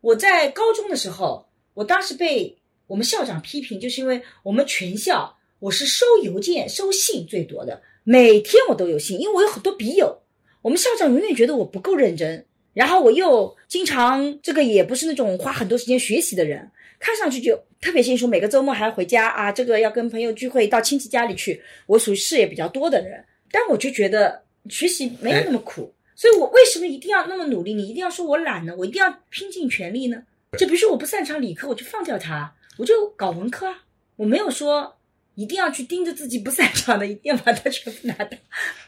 [0.00, 2.58] 我在高中的时候，我当时被
[2.88, 10.20] 我们校长批评，就是因为我们全校我是收邮件、收信最多的，每天我都有信，因为我有很多笔友。
[10.62, 21.62] 我们校长永远觉得我不够认真，然后我又经常这个也不是那种花很多时间学习的人，看上去就特别辛苦，每个周末还要回家啊，这个要跟朋友聚会，到亲戚家里去。
[21.86, 27.74] 我属于事业比较多的人，但我就觉得学习没有那么苦，所以我为什么一定要那么努力？
[27.74, 28.74] 你一定要说我懒呢？
[28.78, 30.22] 我一定要拼尽全力呢？
[30.58, 33.84] 就比如说我不擅长理科，我就放掉它，我就搞文科啊，
[34.16, 34.96] 我没有说。
[35.34, 38.30] 一定要去盯着自己不擅长的，一定要把它全部拿到。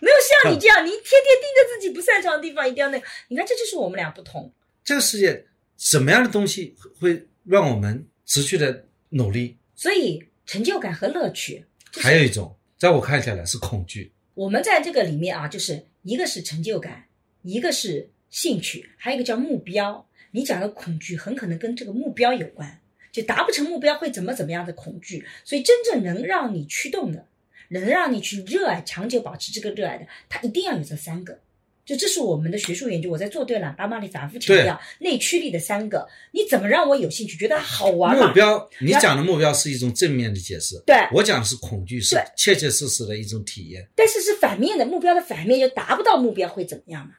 [0.00, 3.06] 没有像你这样，你天天盯着自己不擅长的地方，一定要那个。
[3.28, 4.52] 你看，这就是我们俩不同。
[4.84, 5.44] 这个世界
[5.76, 9.56] 什么样的东西会让我们持续的努力？
[9.74, 14.12] 所以成就感和乐趣，还有一种，在我看下来是恐惧。
[14.34, 17.06] 我们在这个里面啊，就是一个是成就感，
[17.42, 20.06] 一个是兴趣，还有一个叫目标。
[20.30, 22.80] 你讲的恐惧很可能跟这个目标有关。
[23.16, 27.26] 就达不成目标会怎么怎么样的恐惧，所以真正能让你驱动的，
[27.70, 31.38] 能让你去热爱、长久保持这个热爱的，它一定要有这三个。
[31.86, 36.06] 就这是我们的学术研究，我在做对了，爸妈里反复强调内驱力的三个。
[36.32, 38.18] 你怎么让我有兴趣，觉得好玩？
[38.18, 43.88] 目标，你讲的目标是一种正面的解释，对我讲的是恐惧，是切切实实的一种体验。
[43.94, 47.12] 但是是反面的目标的反面，就达不到目标会怎么样嘛？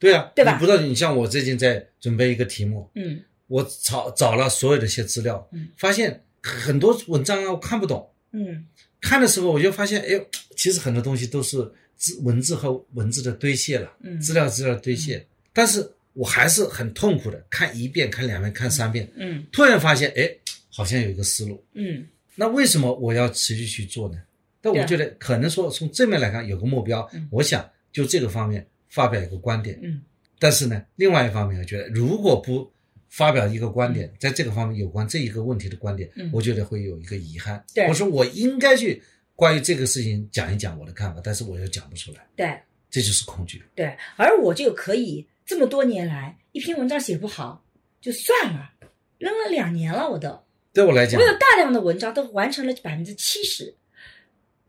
[0.00, 0.52] 对啊，对吧？
[0.52, 3.22] 你不知道，你像我最近在准备一个题目，嗯。
[3.48, 8.64] 我找找了所有的一些资料，嗯，发现很多文章啊，我看不懂，嗯，
[9.00, 10.26] 看的时候我就发现，哎呦，
[10.56, 11.56] 其实很多东西都是
[11.96, 15.20] 字文字和文字的堆砌了，嗯，资料资料堆砌，
[15.52, 20.30] 但是我还是很痛苦的，看一遍，看两遍，看三遍，嗯，突然发现，哎，
[20.70, 24.18] 好像有一个思路，嗯，那为什么我要持续去做呢？
[24.60, 30.02] 但我觉得可能说从正面来看有个目标，我想就这个方面发表一个观点，嗯，
[30.38, 32.70] 但是呢，另外一方面我觉得如果不
[33.08, 37.64] 发表一个观点，在这个方面有关这一个问题的观点，我觉得会有一个遗憾。
[37.88, 39.02] 我说我应该去
[39.34, 42.26] 关于这个事情讲一讲我的看法，但是我又讲不出来。
[42.36, 42.58] 对，
[42.90, 43.62] 这就是恐惧。
[43.74, 47.64] 对，而我就可以这么多年来，一篇文章写不好
[48.00, 48.70] 就算了，
[49.18, 50.44] 扔了两年了，我都。
[50.72, 53.74] 对我来讲，我有大量的文章都完成了百分之七十。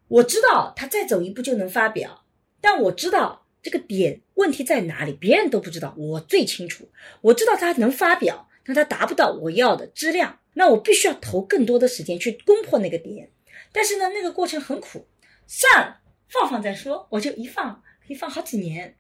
[0.07, 2.23] 我知道他再走一步就能发表，
[2.61, 3.45] 但我知道。
[3.62, 5.14] 这个点问题在哪里？
[5.14, 6.89] 别人都不知道，我最清楚。
[7.22, 13.30] 我知道他能发表，但他达不到我要的质量，那我必须要投更多的时间去攻破那个点。
[13.72, 15.05] 但是呢，那个过程很苦，
[15.45, 15.99] 算了，
[16.30, 17.07] 放放再说。
[17.12, 18.95] 我就一放，可以放好几年。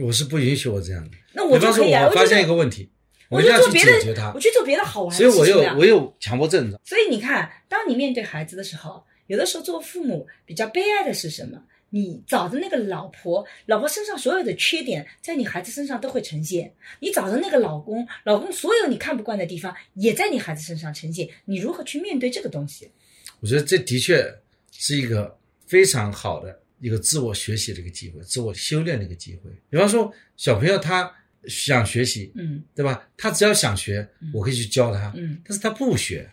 [0.00, 1.16] 我是不允许我这样的。
[1.32, 2.06] 那我就可以啊。
[2.06, 2.90] 我发现一个问题，
[3.28, 5.16] 我就做别的，我去做别的好玩的。
[5.16, 6.70] 所以我有我有强迫症。
[6.84, 11.62] 所以你看，当你面对孩子的时候，有的时候做父母比较悲哀的是什么？
[11.94, 16.68] 你找的那个老婆，老婆身上所有的缺点，在你孩子身上都会呈现；
[16.98, 21.28] 你找的那个老公，老公所有你看不惯的地方，也在你孩子身上呈现。
[21.44, 22.90] 你如何去面对这个东西？
[23.38, 24.28] 我觉得这的确
[24.72, 25.38] 是一个
[25.68, 29.48] 非常好的一个自我学习的一个机会，自我修炼的一个机会。
[29.70, 31.08] 比方说，小朋友他
[31.46, 33.08] 想学习，嗯，对吧？
[33.16, 36.28] 他只要想学，我可以去教他，嗯，但是他不学，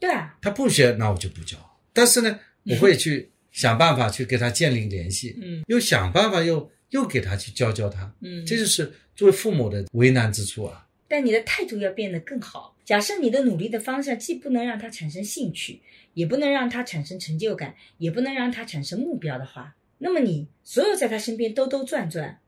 [0.00, 1.58] 对啊，他不学，那我就不教。
[1.92, 3.30] 但是呢，我会 去。
[3.52, 10.88] 想办法去给他建立联系，嗯，又想办法又又给他去教教他，嗯，这就是作为父母的为难之处啊。
[11.06, 12.74] 但你的态度要变得更好。
[12.84, 15.80] 假设你的努力的方向既不能让他产生兴趣，
[16.14, 22.40] 也不能让他产生成就感，也不能让他产生目标的话，那么你所有在他身边兜兜转转，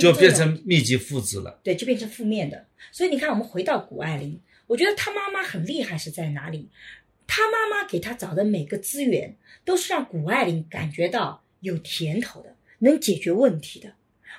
[0.00, 1.60] 就变成密集复制了。
[1.62, 2.66] 对，就变成负面的。
[2.92, 6.68] 所以你看，我们回到谷爱凌，我觉得她妈妈很厉害是在哪里？
[7.28, 13.92] 他妈妈给他找的每个资源，都是让谷爱凌感觉到有甜头的，能解决问题的。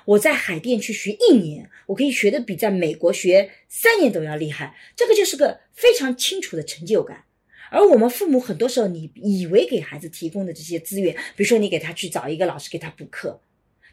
[0.04, 7.24] 我在海淀去学一年，我可以学的比在美国学三年都要厉害，这个就是个非常清楚的成就感。
[7.70, 13.40] 而我们父母很多时候，你以为给孩子提供的这些资源，比如说你给他去找一个老师给他补课，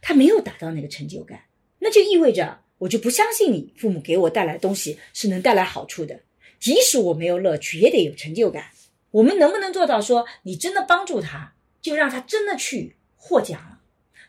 [0.02, 1.42] 他没有达到那个成就感，
[1.80, 6.22] 那就意味着我就不相信你父母给我带来东西是能带来好处的，
[6.60, 8.66] 即使我没有乐趣，也得有成就感。
[9.12, 13.80] 我们能不能做到说，你真的帮助他，就让他真的去获奖了？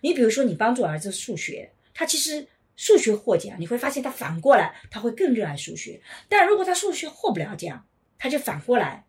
[0.01, 6.01] 你比如说，你帮助儿子数学，他其实数学获奖，你会发现他反过来他会更热爱数学。
[6.29, 7.85] 但如果他数学获不了奖，
[8.17, 9.05] 他就反过来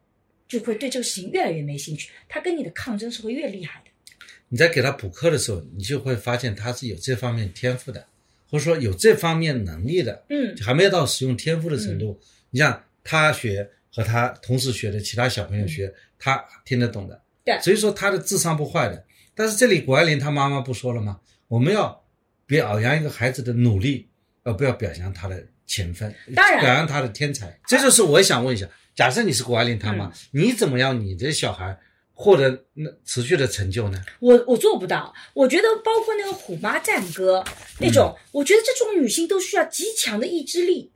[0.48, 4.16] 就会对这个事情越来越没兴趣，他跟你的抗争是会越厉害的。
[4.48, 8.08] 你在给他补课的时候，你就会发现他是有这方面天赋的，
[8.50, 12.20] 或者说有这方面能力的，嗯，还没有到使用天赋的程度。
[12.50, 13.70] 你像他学。
[13.94, 19.06] 和他同时学的其他小朋友学，他听得懂的，对所以说他的智商不坏的。
[19.36, 21.20] 但是这里谷爱凌她妈妈不说了吗？
[21.48, 22.06] 我们要
[22.46, 24.10] 表扬一个孩子的努力，
[24.44, 27.60] 而不要表扬他的勤奋，当然表扬他的天才。
[27.66, 31.80] 这就是我想问一下，假设你是谷爱凌她妈，嗯你怎么样你的小孩
[32.12, 34.04] 获得那持续的成就呢？
[34.20, 37.44] 我我做不到，我觉得包括那个虎妈战歌
[37.80, 40.92] 那种，嗯我觉得这种女性都需要极强的意志力。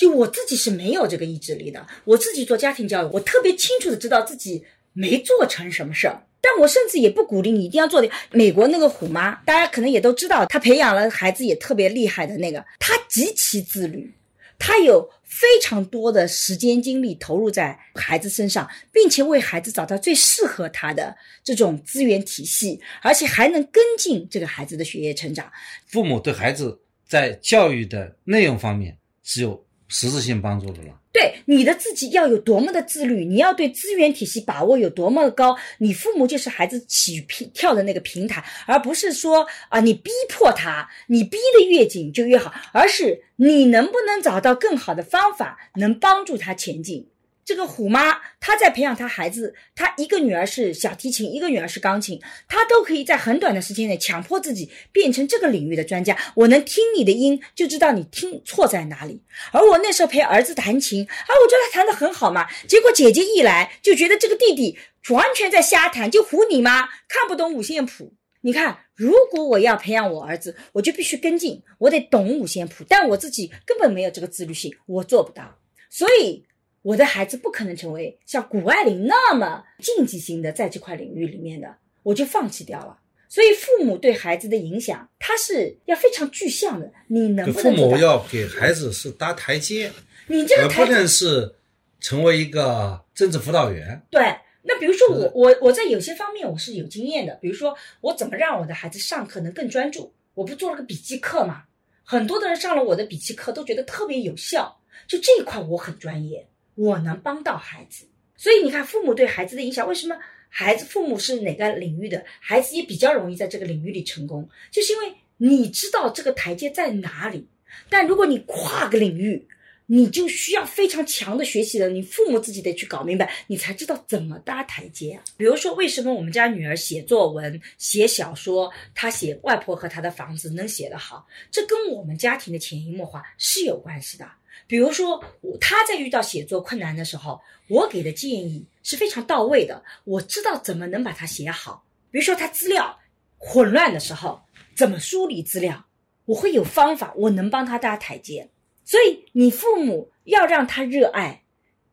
[0.00, 6.22] 就我自己是没有这个意志力的，我自己做家庭教育，我特别清楚的知道自己没做成什么事儿。
[6.40, 8.10] 但我甚至也不鼓励你一定要做的。
[8.30, 14.10] 美国那个虎妈，大家可能也都知道，她培养了孩子也特别厉害的那个，她极其自律，
[14.58, 25.52] 她有非常多的时间精力投入在孩子身上，并且为孩子找到最适合他的这种资源体系，而且还能跟进这个孩子的学业成长。
[25.88, 30.96] 父母对孩子在教育的内容方面是有实质性帮助的了。
[31.12, 37.20] 对你的自己要有多么的自律，你要对资源体系把握有多么的高，你父母就是孩子起
[37.52, 47.08] 跳的那个平台，而不是说啊你逼迫他，你逼得越紧就越好，而是你能不能找到更好的方法，能帮助他前进。
[47.50, 56.16] 这个虎妈，她在培养她孩子，她一个女儿是小提琴，一个女儿是钢琴，她都可以在很短的时间内强迫自己变成这个领域的专家。
[56.36, 59.20] 我能听你的音，就知道你听错在哪里。
[59.50, 62.46] 而我那时候陪儿子弹琴，啊，我觉得他弹得很好嘛。
[62.68, 64.78] 结果姐姐一来，就觉得这个弟弟
[65.08, 68.14] 完全在瞎弹，就唬你妈，看不懂五线谱。
[68.42, 75.56] 你看，如果我要培养我儿子，我就必须跟进，我得懂五线谱，但我自己根本没有这个自律性，我做不到。
[75.92, 76.44] 所以，
[76.82, 82.98] 我的孩子不可能成为像谷爱凌那么竞技型的，在这块领域里面的，我就放弃掉了。
[83.28, 86.90] 所以，父母对孩子的影响，他是要非常具象的。
[87.06, 87.90] 你能父不能父？
[87.90, 89.92] 母要给孩子是搭台阶，
[90.26, 91.54] 你这个台阶能是
[92.00, 94.02] 成为一个政治辅导员。
[94.10, 101.62] 对，那比如说我我我在有些方面我是有经验的，比如说我怎么让我的孩子上课能更专注，我不做了个笔记课嘛，
[102.02, 106.44] 很多的人上了我的笔记课都觉得特别有效，就这一块我很专业，
[106.80, 108.06] 我能帮到孩子。
[108.36, 110.16] 所以你看，父母对孩子的影响，为什么
[110.48, 117.46] 孩子父母是哪个领域的，孩子也比较容易在这个领域里成功，就是因为你知道这个台阶在哪里。
[117.90, 119.46] 但如果你跨个领域，
[119.92, 125.22] 你就需要非常强的学习了，你父母自己得去搞明白，你才知道怎么搭台阶啊。
[125.36, 134.26] 比如说，为什么我们家女儿写作文、写小说，她写外婆和她的房子能写得好，这跟我们家庭的潜移默化是有关系的。
[134.70, 141.84] 比如说，我他在遇到写作困难的时候，我给的建议是非常到位的，我知道怎么能把它写好。
[142.12, 143.00] 比如说，他资料
[143.36, 144.40] 混乱的时候，
[144.76, 145.86] 怎么梳理资料，
[146.24, 148.48] 我会有方法，我能帮他搭台阶。
[148.84, 151.42] 所以你父母要让他热爱，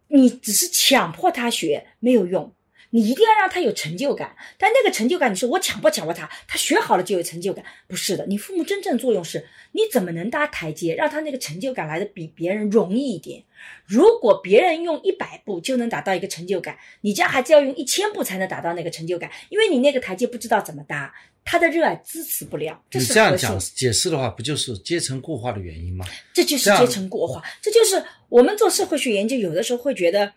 [0.09, 2.53] 你只是强迫他学没有用，
[2.91, 4.35] 你一定要让他有成就感。
[4.57, 8.25] 但那个成就感，你说我强迫强迫他，他学好了就有成就感，不是的。
[8.27, 13.43] 你父母真正作用是，你怎么能搭台阶，让他那个成就感来的比别人容易一点。
[13.85, 21.13] 如果别人用一百步就能达到一个成就感，你家孩子要用一千步才能达到那个成就感，因为你那个台阶不知道怎么搭，
[21.43, 22.79] 他的热爱支持不了。
[22.89, 26.05] 这你这样讲解释的话，不就是阶层固化的原因吗？
[26.33, 30.31] 这就是阶层固化，这就是我们做社会学研究有的时候会觉得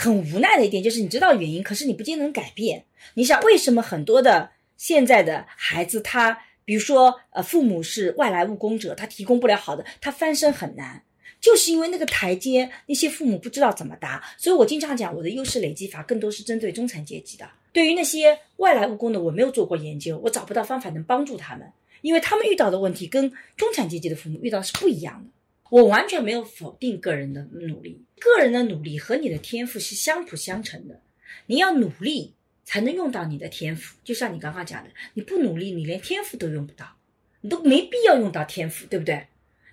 [0.00, 2.84] 很无奈的一点，就是你知道原因，可是你不见得能改变。
[3.14, 11.02] 你想，为什么很多的现在的孩子他，比如说呃，父母是外来务工者，他提供不了好的，他翻身很难。
[11.40, 17.50] 就是因为那个台阶，那些父母不知道怎么搭，所以我经常讲我的优势累积法更多是针对中产阶级的。
[17.72, 21.66] 对于那些外来务工的，我没有做过研究，我找不到方法能帮助他们，
[22.02, 25.30] 因为他们遇到的问题跟中产阶级的父母遇到是不一样的。
[25.70, 31.00] 我完全没有否定个人的努力，个人的努力和你的天赋是相辅相成的。
[31.46, 36.96] 你要努力才能用到你的天赋，就像你刚刚讲的，你不努力，你连天赋都用不到，
[37.40, 39.26] 你都没必要用到天赋，对不对？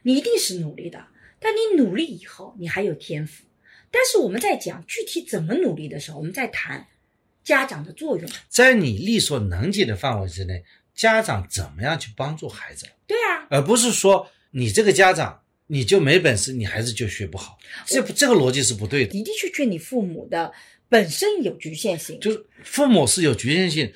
[0.03, 1.07] 你一定是努力的，
[1.39, 3.45] 但你努力以后，你还有天赋。
[3.89, 6.85] 但是我们在讲具体怎么努力的时候，我们在谈
[7.43, 8.29] 家长的作用。
[8.49, 19.13] 在你力所能及的范围之内，家长怎么样去帮助孩子，对啊，而不是说你这个家长你就没本事，你孩子就学不好，这这个逻辑是不对的。
[19.13, 20.51] 的的确确，你父母的
[20.87, 23.91] 本身有局限性，就是父母是有局限性，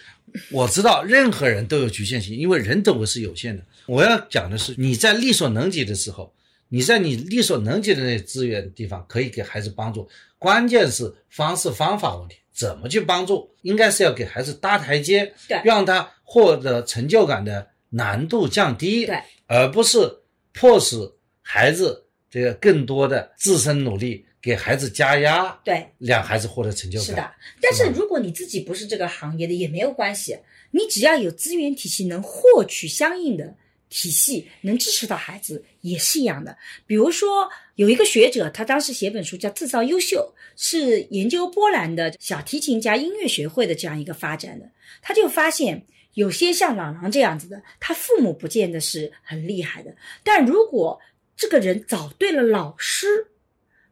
[0.51, 3.63] 我知道任何人都有局限性，因为人都是有限的。
[3.85, 6.33] 我要讲的是，你在力所能及的时候，
[6.69, 13.49] 你在你力所能及的那些资源的地方可以给孩子帮助，关键是方式方法问题，怎么去帮助？
[13.61, 19.97] 应该是要给孩子搭台阶，对让他获得成就感的难度降低，对，而不是
[20.53, 20.97] 迫使
[21.51, 27.05] 孩子这个更多的自身努力，给孩子加压，对，让孩子获得成就感。
[27.07, 27.31] 是的。
[27.59, 30.37] 但是如果你自己不是这个行业的，也没有关系，
[30.69, 33.55] 你只要有资源体系能获取相应的
[33.89, 36.55] 体系，能支持到孩子，也是一样的。
[36.85, 44.69] 比如说，有一个学者，他当时写本书叫《制造优秀》，是研究波兰的小提琴家音乐学会的这样一个发展的，
[45.01, 45.83] 他就发现。
[46.15, 50.99] 有些像朗朗这样子的，他父母不见得是很厉害的，但如果
[51.39, 53.27] 这个人找对了老师，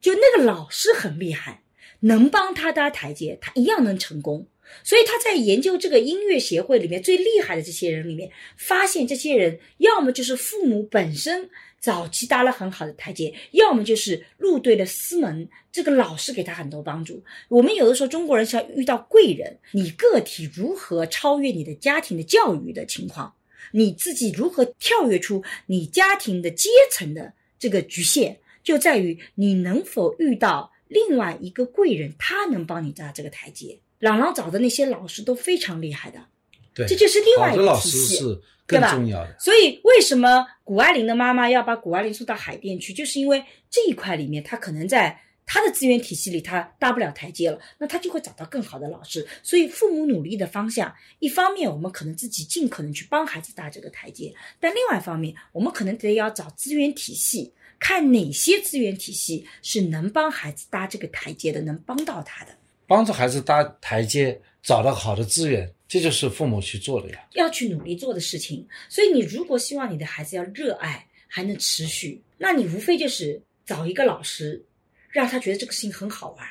[0.01, 1.63] 就那个老师很厉害，
[2.01, 4.45] 能帮他搭台阶，他一样能成功。
[4.83, 11.49] 所以他在研究这个音乐协会里面最厉害的这些人里面，发现这些人要么就是父母本身。
[11.79, 17.23] 早期搭了很好的台阶，要么就是入对了师门，这个老师给他很多帮助。
[17.49, 23.31] 我们有的时候中国人是要遇到贵人，你个体如何超越你的家庭的教育的情况，
[23.71, 33.79] 你自己如何跳跃出你家庭的阶层的这个局限，就在于你能否遇到另外一个贵人，他能帮你搭这个台阶。
[33.99, 36.19] 朗朗找的那些老师都非常厉害的，
[36.73, 38.39] 对，这就是另外一个体系。
[38.67, 42.91] 更重要的，所以为什么谷爱凌的妈妈要把谷爱凌送到海淀去？
[42.91, 45.17] 就是因为这一块里面，她可能在
[45.47, 49.25] 她的资源体系里，他搭不了台阶了，那他就会找到更好的老师。
[49.41, 62.51] 所以父母努力的方向，一方面我们可能自己尽可能去帮孩子搭这个台阶，但另外一方面，我们可能得要找资源体系，看哪些资源体系是能帮孩子搭这个台阶的，能帮到他的，
[62.85, 65.73] 帮助孩子搭台阶，找到好的资源。
[65.87, 68.67] 这就是父母去做的呀，要去努力做的事情。
[68.89, 74.61] 所以你如果希望你的孩子要热爱，还能持续，那你无非就是找一个老师，
[75.17, 76.47] 让他觉得这个事情很好玩。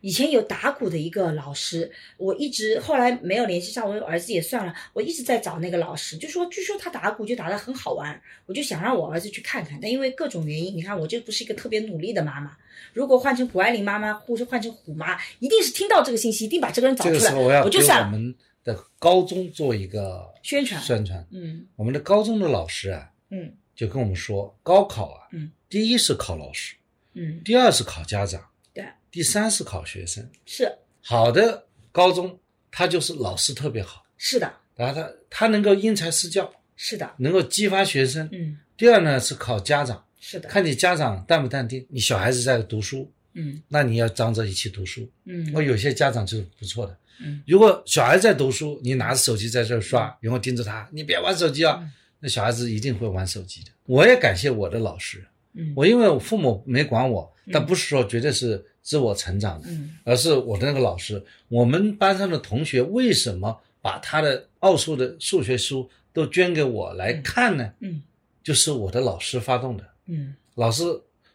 [0.00, 9.78] 以前有打鼓的一个老师，我一直后来没有联系上，我儿子也算了，我一直在找那个老师，就说据说他打鼓就打得很好玩，我就想让我儿子去看看。
[9.80, 12.56] 但因为各种原因，你看我就不是一个特别努力的妈妈。
[12.92, 18.34] 如果换成谷爱凌妈妈，或者换成虎妈，一定是听到这个信息，一定把这个人找出来，我就算了。
[18.64, 26.74] 的高中做一个宣传宣传，嗯，我们的高中的老师啊，嗯，就跟我们说，高考啊，嗯，第一是考老师，
[27.14, 28.40] 嗯，第二是考家长，
[28.72, 30.70] 对，第三是考学生，是。
[31.00, 32.38] 好的高中，
[32.70, 46.96] 他就是老师特别好，是的，然后他他能够因材施教，是的，能够激发学生，嗯，第二呢是考家长，是的，看你家长淡不淡定，你小孩子在读书，嗯，那你要张着一起读书，嗯，我有些家长就是不错的。
[47.20, 51.80] 嗯，如果小孩在读书，你拿着手机在这刷，然后盯着他，你别玩手机啊，
[52.18, 53.70] 那小孩子一定会玩手机的。
[53.84, 55.24] 我也感谢我的老师，
[55.54, 67.72] 嗯，我因为我父母没管我，但不是说绝对是自我成长的，嗯，而是我的那个老师，我们班上的同学为什么把他的奥数的数学书都捐给我来看呢？
[67.80, 68.02] 嗯，
[68.42, 70.84] 就是我的老师发动的，嗯，老师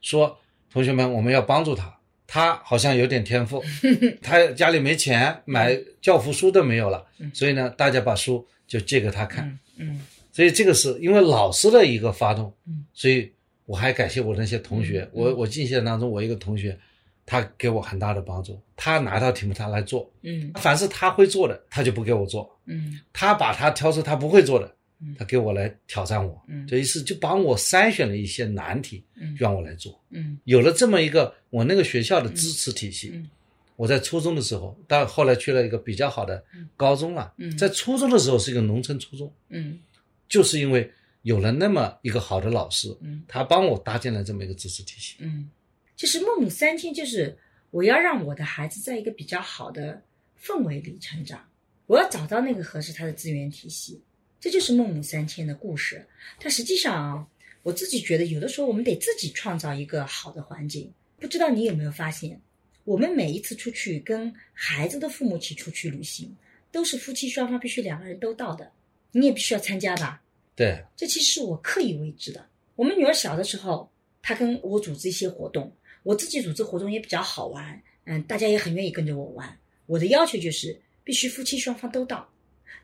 [0.01, 0.38] 说，
[0.72, 1.95] 同学们，我们要帮助他。
[2.32, 3.63] 他好像有点天赋，
[4.22, 7.03] 他家里没钱买教辅书都没有了，
[7.34, 9.57] 所以呢，大家把书就借给他看。
[9.78, 9.99] 嗯，
[10.32, 12.53] 所以这个是因为老师的一个发动。
[12.67, 13.32] 嗯，所以
[13.70, 15.07] 我还感谢我那些同学。
[15.13, 16.76] 我我进线当中，我一个同学，
[17.24, 18.59] 他给我很大的帮助。
[18.76, 20.11] 他拿到题目他来做。
[20.24, 22.49] 嗯，凡是他会做的，他就不给我做。
[22.65, 24.76] 嗯，他把他挑出他不会做的。
[25.17, 29.97] 他给我来挑战我，嗯这一次就帮我筛选了一些难题，嗯让我来做。
[30.09, 33.30] 嗯，有了这么一个我那个学校的支持体系，嗯
[33.78, 36.43] 我在初中的时候，到后来去了一个比较好的
[36.76, 37.32] 高中了。
[37.57, 39.80] 在初中的时候是一个农村初中，嗯，
[40.28, 40.91] 就是因为
[41.24, 45.15] 有了那么一个好的老师，嗯他帮我搭建了这么一个知识体系。
[45.20, 45.49] 嗯，
[45.95, 47.38] 就是孟母三迁，就是
[47.72, 50.01] 我要让我的孩子在一个比较好的
[50.41, 51.45] 氛围里成长，
[51.88, 54.01] 我要找到那个合适他的资源体系。
[54.39, 56.07] 这就是孟母三迁的故事，
[56.39, 57.28] 但实际上啊，
[57.61, 60.89] 我自己觉得有的时候我们得自己创造一个好的环境。
[61.20, 62.39] 不知道你有没有发现，
[62.86, 66.34] 我们每一次出去跟孩子的父母一起出去旅行，
[66.72, 68.72] 都是夫妻双方必须两个人都到的，
[69.11, 70.22] 你也必须要参加吧？
[70.60, 72.45] 对，这其实是我刻意为之的。
[72.76, 73.89] 我们女儿小的时候，
[74.22, 79.57] 她跟我组织一些活动，我自己组织活动也比较好玩，嗯，大家也很愿意跟着我玩。
[79.86, 82.30] 我的要求就是必须夫妻双方都到。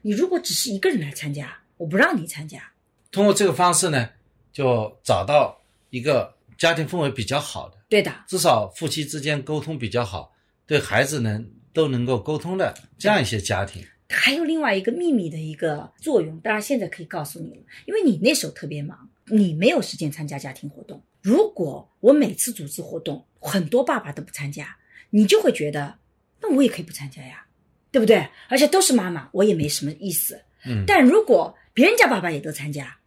[0.01, 2.71] 你如果只是一个人来参加，我不让你参加。
[3.11, 4.09] 通过这个方式呢，
[4.53, 10.33] 就找到一个家庭氛围比较好的，对的，至少夫妻之间沟通比较好，
[10.65, 13.85] 对孩子能都能够沟通的这样一些家庭。
[14.09, 21.01] 还有另外一个秘密的一个作用，当然现在可以告诉你了，因为你那时候特别忙，你没有时间参加家庭活动。
[21.21, 24.77] 如果我每次组织活动，很多爸爸都不参加，
[25.09, 25.95] 你就会觉得，
[26.41, 27.41] 那我也可以不参加呀。
[27.91, 28.27] 对不对？
[28.49, 30.37] 而且都是妈妈，我也没什么意思。
[30.65, 32.97] 嗯，但如果别人家爸爸也都参加，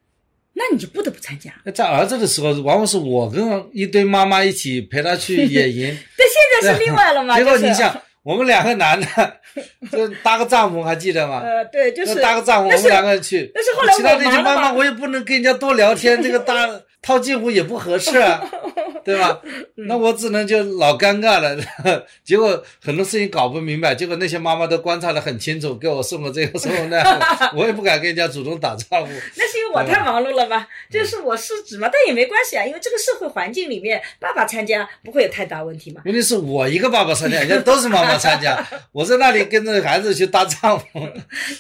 [0.55, 1.53] 那你就不得不参加。
[1.75, 5.95] 在儿子的时候，往往是我跟一堆妈妈一起陪他去野营。
[6.17, 7.37] 但现在是另外了嘛？
[7.37, 9.07] 结果就是你想，我们两个男的，
[9.91, 11.41] 就搭个帐篷，还记得吗？
[11.43, 13.51] 呃，对，就是就搭个帐篷，我们两个人去。
[13.55, 16.69] 但是后来其他那些妈妈，我也不能跟人家多聊天， 这个搭
[17.01, 18.43] 套近乎也不合适啊，
[19.05, 19.41] 对吧？
[19.45, 21.57] 嗯那我只能就老尴尬了。
[22.25, 29.13] 结果很多事情搞不明白，结果那些妈妈都观察得很清楚，给我送了这个送了那个， 我也不敢跟人家主动打招呼。
[29.37, 30.67] 那是因为我太忙碌了吧？
[30.91, 36.03] 就是我失职嘛，但也没关系啊，因为这个社会环境里面，爸爸参加不会有太大问题嘛。
[36.05, 41.11] 问题是我一个爸爸参加，人家都是妈妈参加，我在那里跟着孩子去搭帐篷。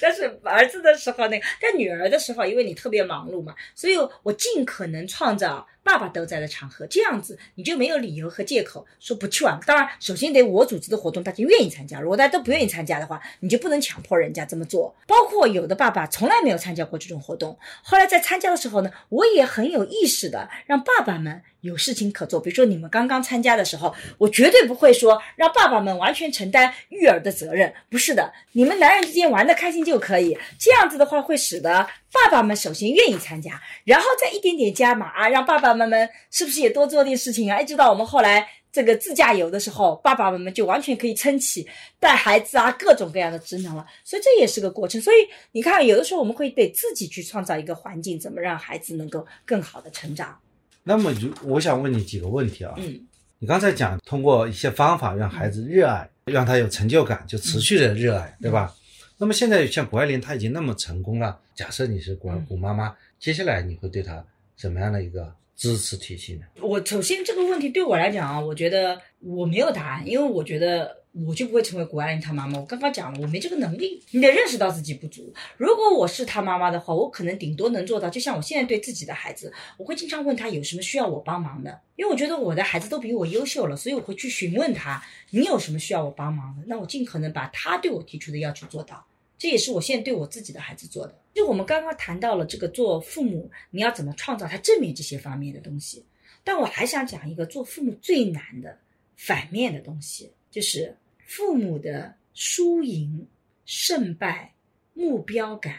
[0.00, 9.58] 但是儿子的时候那个，但女儿的时候，因为你特别忙碌嘛，所以我尽可能创造爸爸都在的场合，这样子你就没有理由和借口说不去玩。
[9.64, 14.94] 当然，首先得我组织的活动大家愿意参加，如果大家都不愿意参加的话，你就不能强迫人家这么做。
[15.06, 22.38] 包括有的爸爸从来没有参加过这种活动，后来在参加的时候呢，我也很有意识的让爸爸们有事情可做。
[22.38, 30.36] 比如说你们刚刚参加的时候，我绝对不会说让爸爸们完全承担育儿的责任，不是的，你们男人之间玩的开心就可以。
[30.58, 37.60] 这样子的话，会使得爸爸们首先愿意参加，然后再一点点加码啊，让爸爸们是不是也多做点事情啊？
[37.60, 38.48] 一直到我们后来。
[38.70, 41.66] 这个自驾游的时候，爸爸们就完全可以撑起
[41.98, 45.00] 带孩子啊各种各样的职能了，所以这也是个过程。
[45.00, 45.16] 所以
[45.52, 50.38] 你看，有的时候我们会得自己去创造一个环境，怎么让孩子能够更好的成长。
[50.84, 52.74] 那么就我想问你几个问题啊。
[52.76, 53.00] 嗯
[53.38, 58.74] 你刚才讲通过一些方法让孩子热爱，让他有成就感，就持续的热爱，对吧？
[59.16, 64.22] 那么现在像谷爱凌，她已经那么成功了，假设你是谷爱谷妈妈，接下来你会对她
[64.56, 66.46] 什么样的一个支持体系呢？
[66.62, 72.60] 我首先这个问题对我来讲啊，我觉得我没有答案，因为我觉得我就不会成为谷爱凌她妈妈。
[72.60, 75.34] 我刚刚讲了，我没这个能力，你得认识到自己不足。
[75.56, 86.62] 如果我是她妈妈的话，我可能顶多能做到，就像我现在对自己的孩子，我会经常问他有什么需要我帮忙的，因为我觉得我的孩子都比我优秀了，所以我会去询问他，你有什么需要我帮忙的？
[86.68, 89.04] 那我尽可能把他对我提出的要求做到。
[89.38, 91.16] 这也是我现在对我自己的孩子做的。
[91.32, 96.04] 就我们刚刚谈到了这个做父母，你要怎么创造他正面这些方面的东西。
[96.42, 98.76] 但我还想讲一个做父母最难的
[99.16, 103.26] 反面的东西，就是父母的输赢、
[103.64, 104.52] 胜败、
[104.94, 105.74] 目标感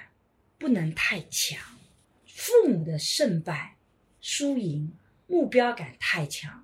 [0.58, 1.60] 不能太强。
[2.26, 3.76] 父母的胜败、
[4.22, 4.90] 输赢、
[5.28, 6.64] 目标感太强，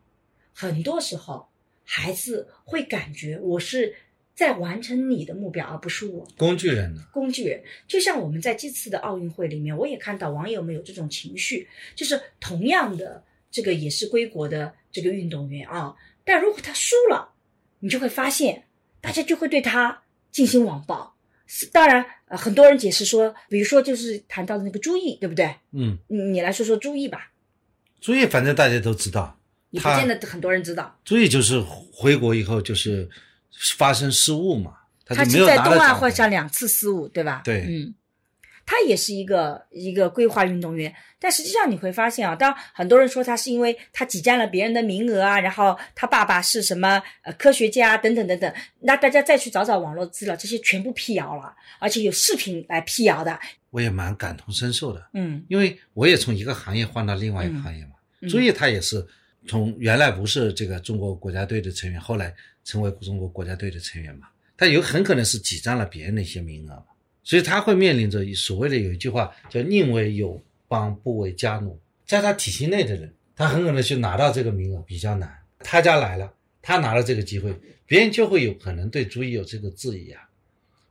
[0.53, 1.49] 很多时候
[1.83, 3.93] 孩子会感觉我是
[4.35, 6.27] 在完成你的目标，而不是我。
[6.37, 7.01] 工具人呢？
[7.11, 7.63] 工具人。
[7.87, 17.33] 就像我们在这次的奥运会里面，我也看到网友们有这种情绪，就是同样的这个也是归国的这个运动员啊，但如果他输了，
[17.79, 18.65] 你就会发现
[18.99, 21.15] 大家就会对他进行网暴。
[21.47, 25.55] 是当然，呃，很多人解释说，比如说就是谈到的那个朱毅，对不对？
[25.71, 27.31] 嗯，你你来说说朱毅吧，
[28.01, 30.99] 朱毅反正大家都知道，也不他见得很多人知道。
[31.05, 31.63] 朱毅就是
[31.93, 33.07] 回国以后就是
[33.77, 34.73] 发生失误嘛，
[35.05, 37.41] 他是没有在冬奥会上两次失误，对吧？
[37.43, 37.95] 对嗯，
[38.65, 53.39] 他也是一个一个规划运动员，但实际上你会发现啊，当很多人说他是因为他挤占了别人的名额啊，然后他爸爸是什么呃科学家啊等等等等，那大家再去找找网络资料，这些全部辟谣了，而且有视频来辟谣的。
[53.69, 57.91] 我也蛮感同身受的，嗯因为我也从一个行业换到另外一个行业嘛。
[58.21, 59.05] 嗯朱毅他也是
[59.47, 62.33] 从原来不是这个中国国家队的成员，后来
[62.65, 66.85] 成为中国国家队的成员嘛，他有很可能是挤占了别人的一些名额嘛，
[67.23, 75.33] 所以他会面临着所谓的有一句话叫“宁为友邦，不为家奴”，在他体系内的人，他很可能去拿到这个名额比较难。
[75.59, 77.55] 他家来了，他拿了这个机会，
[77.85, 80.21] 别人就会有可能对朱毅有这个质疑啊。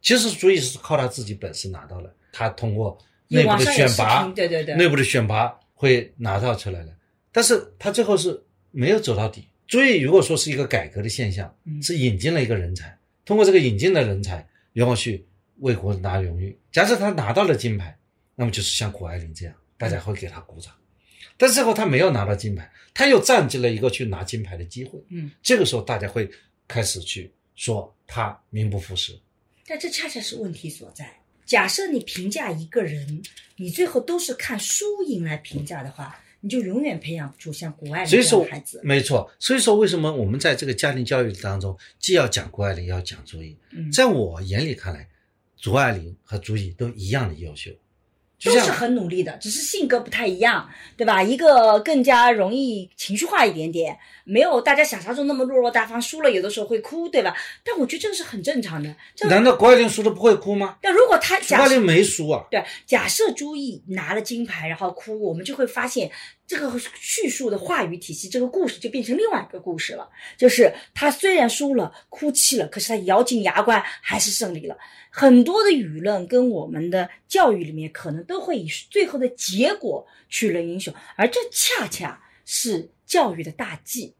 [0.00, 2.96] 其实朱毅是靠他自己本事拿到了，他通过
[3.28, 6.94] 内部的选拔，对对对，内部的选拔会拿到出来的，
[7.32, 9.48] 但是他最后是没有走到底。
[9.68, 15.24] 所以如果说是一个改革的现象，嗯是引进了一个人才，通过这个引进的人才，然后去
[15.58, 16.56] 为国拿荣誉。
[16.70, 17.96] 假设他拿到了金牌，
[18.34, 20.72] 那么就是像谷爱凌这样，大家会给他鼓掌。
[21.36, 25.02] 但最后他没有拿到金牌，他又占据了一个去拿金牌的机会。
[25.08, 26.30] 嗯，这个时候大家会
[26.68, 29.18] 开始去说他名不副实。
[29.66, 31.12] 但这恰恰是问题所在。
[31.44, 33.22] 假设你评价一个人，
[33.56, 38.78] 你最后都是看输赢来评价的话，你就永远培养不出像谷爱凌这样的孩子。
[38.84, 43.56] 没错，所以说为什么我们在这个家庭教育当中，既要讲谷爱凌，也要讲朱茵？
[43.70, 45.08] 嗯在我眼里看来，
[45.62, 47.70] 谷爱凌和朱茵都一样的优秀，
[48.44, 51.22] 都是很努力的，只是性格不太一样，对吧？
[51.22, 57.34] 一个更加容易情绪化一点点，没有大家想象中那么落落大方，输了有的时候会哭，对吧？
[57.64, 58.94] 但我觉得这个是很正常的。
[59.14, 60.76] 这难道谷爱凌输了不会哭吗？
[60.82, 66.10] 但如果他谷假设爱凌没输啊，对，假设朱毅拿了金牌然后哭，我们就会发现
[66.46, 66.70] 这个
[67.00, 70.08] 叙述的话语体系，这个故事就变成另外一个故事了。
[70.36, 74.76] 就是他虽然输了，哭泣了，可是他咬紧牙关还是胜利了。
[75.16, 84.12] 很多的舆论跟我们的教育里面，可能都会以最后的结果去论英雄，而这恰恰是教育的大忌。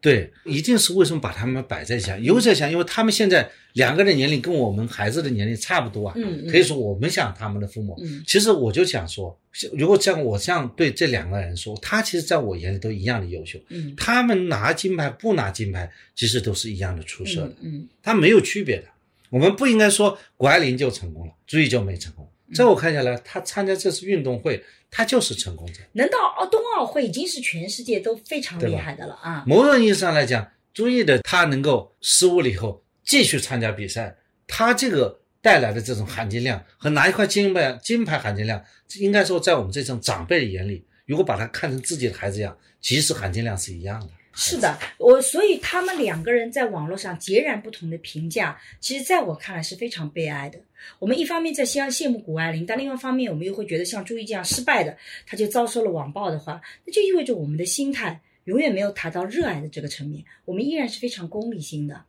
[0.00, 2.18] 对，一定是为什么把他们摆在一起啊？
[2.18, 9.38] 有在想，因为他们现在两个人年龄跟我们孩子的年龄差不多啊，嗯嗯可以说我们像他们的父母，嗯其实我就想说，
[9.74, 18.84] 如果像我这样对这两个人说，他其实在我眼里都一样的优秀，嗯他们拿金牌不拿金牌，其实都是一样的出色的，嗯他没有区别的。
[19.30, 22.24] 我们不应该说谷爱凌就成功了，朱毅就没成功。
[22.24, 24.60] 嗯在我看下来，他参加这次运动会，
[24.90, 25.74] 他就是成功者。
[25.92, 29.44] 能到奥冬奥会已经是全世界都非常厉害的了啊。
[29.46, 34.16] 某种意义上来讲，朱毅的他能够失误了以后继续参加比赛，
[34.48, 38.60] 他这个带来的这种含金量和拿一块金牌金牌含金量，
[38.98, 44.08] 应该说在我们这种长辈的眼里，如果把他看成自己的孩子一样，其实含金量是一样的。
[44.32, 50.58] 是的，我所以他们两个人在网络上截然不同的评价，其实在我看来是非常悲哀的。
[50.98, 62.04] 我们一方面在羡羡慕谷爱凌，但另外一方面我们又会觉得像朱毅这样失败的，他就遭受了网暴的话，那就意味着我们的心态永远没有达到热爱的这个层面，我们依然是非常功利心的。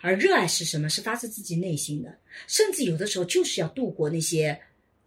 [0.00, 0.88] 而热爱是什么？
[0.88, 2.16] 是发自自己内心的，
[2.46, 4.58] 甚至有的时候就是要度过那些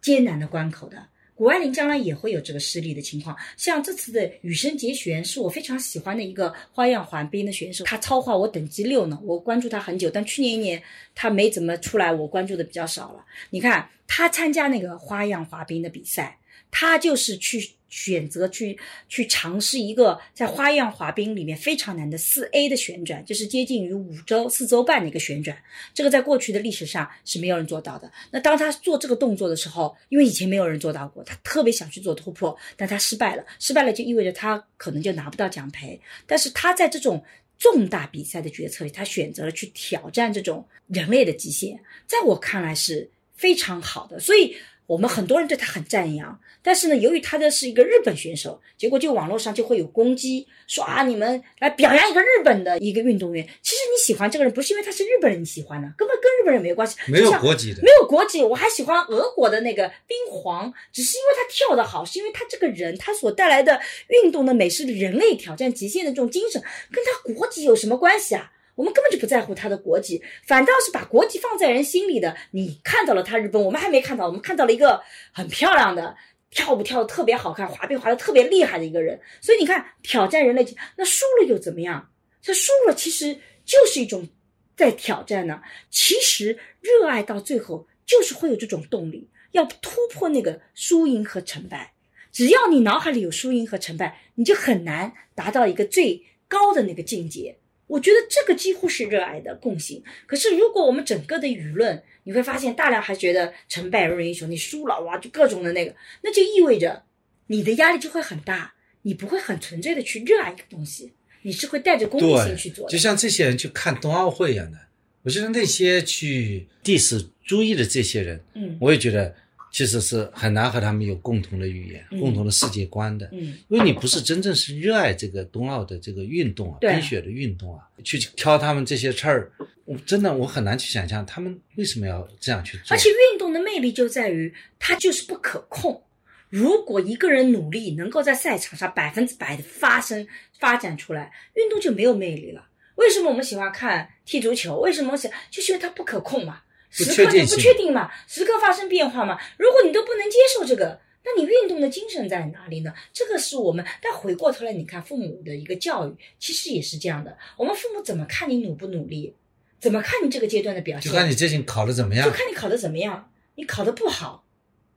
[0.01, 1.07] 艰难的关口的。
[1.37, 10.81] 谷爱凌将来也会有这个失利的情况，像这次的羽生结弦是我非常喜欢的一个花样滑冰的选手，他超话我等级六呢，我关注他很久，但去年一年
[11.13, 13.23] 他没怎么出来，我关注的比较少了。
[13.51, 16.39] 你看他参加那个花样滑冰的比赛，
[16.71, 18.77] 他就是去选择去
[19.07, 25.57] 去尝试一个在花样滑冰里面非常难的四 A 的旋转，就是接近于五周四周半的一个旋转。
[25.93, 28.11] 这个在过去的历史上是没有人做到的。
[28.31, 33.45] 那当他做这个动作的时候，因为以前没有人做到过，他特别想去做突破，但他失败了。
[33.59, 35.97] 失败了就意味着他可能就拿不到奖牌。
[36.25, 37.23] 但是他在这种
[37.57, 44.19] 重大比赛的决策里，他选择了去挑战这种人类的极限，在我看来是非常好的。
[44.19, 44.55] 所以。
[44.87, 53.45] 我们很多人对他很赞扬，但是呢，由于他的是一个日本选手，结果就网络上就会有攻击，说啊，你们来表扬一个日本的一个运动员。
[53.61, 58.41] 其实你喜欢这个人，不是因为他是日本人你喜欢的，根本跟日本人没有关系，没有国籍的没有国籍。
[58.41, 63.81] 我还喜欢俄国的那个冰皇，只是因为他跳得好，是因为他这个人他所带来的
[64.23, 68.53] 运动的美是人类挑战极限的这种精神，跟他国籍有什么关系啊？
[68.77, 72.37] 我们根本就不在乎他的国籍，反倒是把国籍放在人心里的。
[72.51, 75.01] 你看到了他日本，我们还没看到，我们看到了一个
[75.33, 76.15] 很漂亮的
[76.51, 79.19] 跳舞跳的特别好看、滑冰滑的特别厉害的一个人。
[79.41, 80.63] 所以你看，挑战人类，
[80.95, 82.11] 那输了又怎么样？
[82.39, 84.29] 这输了其实就是一种
[84.75, 85.59] 在挑战呢。
[85.89, 91.93] 其实热爱到最后就是会有这种动力，要突破那个输赢和成败。
[92.31, 97.57] 只要你脑海里有输赢和成败，你就很难达到一个最高的那个境界。
[97.87, 100.03] 我觉得这个几乎是热爱的共性。
[100.25, 107.03] 可是，如果我们整个的舆论，你会发现大量还觉得成败论英雄，你输了哇，就各种的那个，那就意味着
[107.47, 108.73] 你的压力就会很大，
[109.03, 111.13] 你不会很纯粹的去热爱一个东西，
[111.43, 112.91] 你是会带着功利性去做的。
[112.91, 114.77] 就像这些人去看冬奥会一样的，
[115.23, 119.33] 我觉得那些去 diss 朱毅的这些人，嗯我也觉得
[119.77, 123.29] 其实是很难和他们有共同的语言、嗯共同的世界观的。
[123.31, 129.51] 嗯因为你不是真正是热爱这个冬奥的这个运动啊，冰雪的运动啊，去挑他们这些刺儿，
[129.85, 132.85] 我真的我很难去想象他们为什么要这样去做。
[132.89, 136.01] 而且运动的魅力就在于它就是不可控。
[136.49, 140.25] 如果一个人努力能够在赛场上百分之百的发生
[140.57, 142.67] 发展出来，运动就没有魅力了。
[142.95, 144.79] 为什么我们喜欢看踢足球？
[144.79, 145.29] 为什么我喜？
[145.51, 146.66] 就是因为它不可控嘛，不
[147.05, 149.37] 时刻就不确定嘛，时刻发生变化嘛。
[149.57, 152.93] 如果你都不能接受这个，那你运动的精神在哪里呢？
[153.13, 153.85] 这个是我们。
[154.01, 157.37] 但回过头来，你看父母的一个教育，其实也是这样的。
[157.57, 159.35] 我们父母怎么看你努不努力？
[159.79, 161.11] 怎么看你这个阶段的表现？
[161.11, 163.31] 就看你最近考的怎么样就，看你考的怎么样。
[163.55, 164.43] 你考的不好，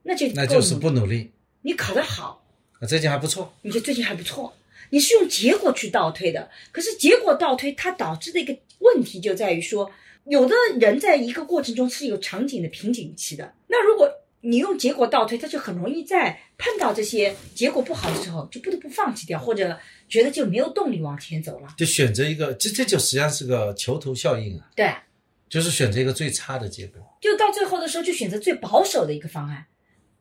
[0.03, 1.33] 那就那就是不努力。
[1.63, 2.45] 你考得好，
[2.79, 4.55] 啊最近还不错，你就最近还不错。
[4.91, 9.91] 你是用结果去倒推的，可是结果倒推它导致的一个问题就在于说，
[10.25, 13.55] 有的人在一个过程中是有场景的瓶颈期的。
[13.69, 14.11] 那如果
[14.43, 21.69] 你用结果倒推，他就很容易在碰到这些结果不好的时候，就不得不放弃掉，或者觉得就没有动力往前走了。
[21.77, 24.93] 就选择一个，这这就实际上是个囚徒效应啊，对，
[25.49, 27.01] 就是选择一个最差的结果。
[27.21, 29.67] 就到最后的时候，就选择最保守的一个方案。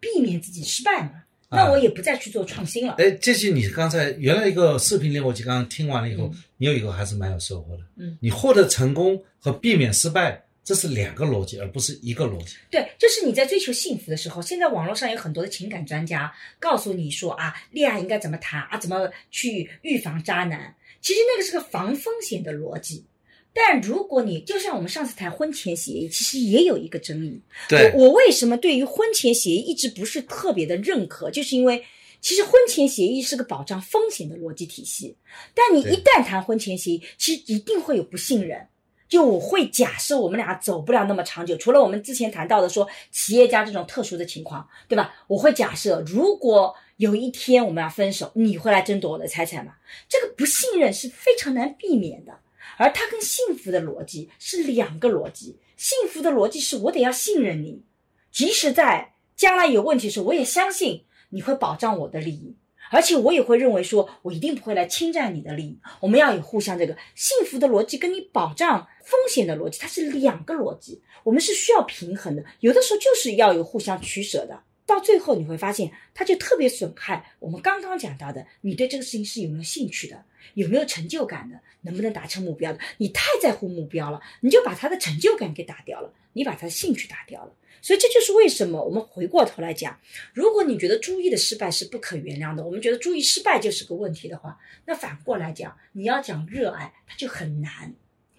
[0.01, 2.95] 避免自己失败嘛，啊那我也不再去做创新了。
[2.99, 7.83] 哎，这些你刚才原来一个视频里，我就刚刚听完了以后，嗯你有一个还是蛮有收获的。
[7.97, 12.55] 嗯，你获得成功和避免失败，这是两个逻辑，而不是一个逻辑。
[12.69, 20.75] 对，就是你在追求幸福的时候，现在网络上有很多的情感专家告诉你说啊，恋爱应该怎么谈啊，怎么去预防渣男。
[21.01, 23.05] 其实那个是个防风险的逻辑。
[23.53, 27.41] 但如果你就像我们上次谈婚前协议，其实也有一个争议。
[27.71, 31.83] 我我为什么对于婚前协议一直不是特别的认可，就是因为
[32.21, 35.15] 其实婚前协议是个保障风险的逻辑体系，
[35.53, 38.67] 但你一旦谈婚前协议，其实一定会有不信任。
[39.09, 45.15] 就我会假设我们俩走不了那么长久，除了我们之前谈到的说企业家这种特殊的情况，对吧？
[45.25, 49.73] 我会假设如果有一天我们要分手，你会来争夺我的财产吗？
[50.07, 52.37] 这个不信任是非常难避免的，
[52.79, 55.59] 而它跟幸福的逻辑是两个逻辑。
[55.75, 57.83] 幸福的逻辑是我得要信任你，
[58.31, 62.55] 即使在将来有问题时候，我也相信你会保障我的利益。
[62.91, 65.77] 而且我也会认为说，我一定不会来侵占你的利益。
[65.99, 72.43] 我们要有互相这个幸福的逻辑，跟你保障风险的逻辑，它是两个逻辑，我们是需要平衡的。
[72.61, 74.63] 有的时候就是要有互相取舍的。
[74.89, 80.25] 到最后你会发现，它就特别损害我们刚刚讲到的，你对这个事情是有没有兴趣的，
[80.55, 82.79] 有没有成就感的，能不能达成目标的。
[82.97, 87.53] 你太在乎目标了，你就把他的成就感给打掉了，你把他的兴趣打掉了。
[87.81, 89.97] 所以这就是为什么我们回过头来讲，
[90.33, 97.93] 如果你觉得注意的失败是不可原谅的，我们觉得注意失败就是个问题的话，那反过来讲，你要讲热爱，它就很难，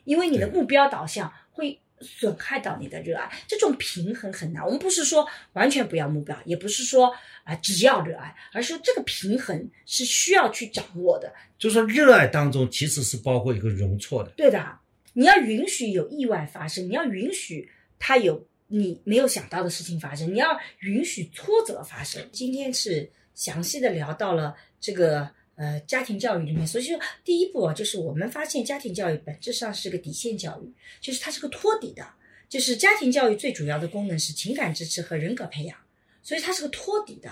[0.05, 4.65] 因为你的目标导向会损害到你的热爱，这种平衡很难。
[4.65, 11.33] 我们不是说完全不要目标，也不是说啊、只要热爱，而是说这个平衡是需要去掌握的。
[11.59, 14.31] 就是说，热爱当中其实是包括一个容错的。
[14.37, 14.79] 对的，
[15.13, 22.23] 你要允许有意外发生，你要允许它有你没有想到的事情发生，你要允许挫折发生。
[22.33, 25.29] 今天是详细的聊到了这个
[25.61, 32.03] 呃家庭教育里面，所以说第一步啊，就是我们发现家庭教育本质上是个底线教育，就是它是个托底的，
[32.49, 35.77] 就是家庭教育最主要的功能是情感支持和人格培养，
[36.23, 37.31] 所以它是个托底的。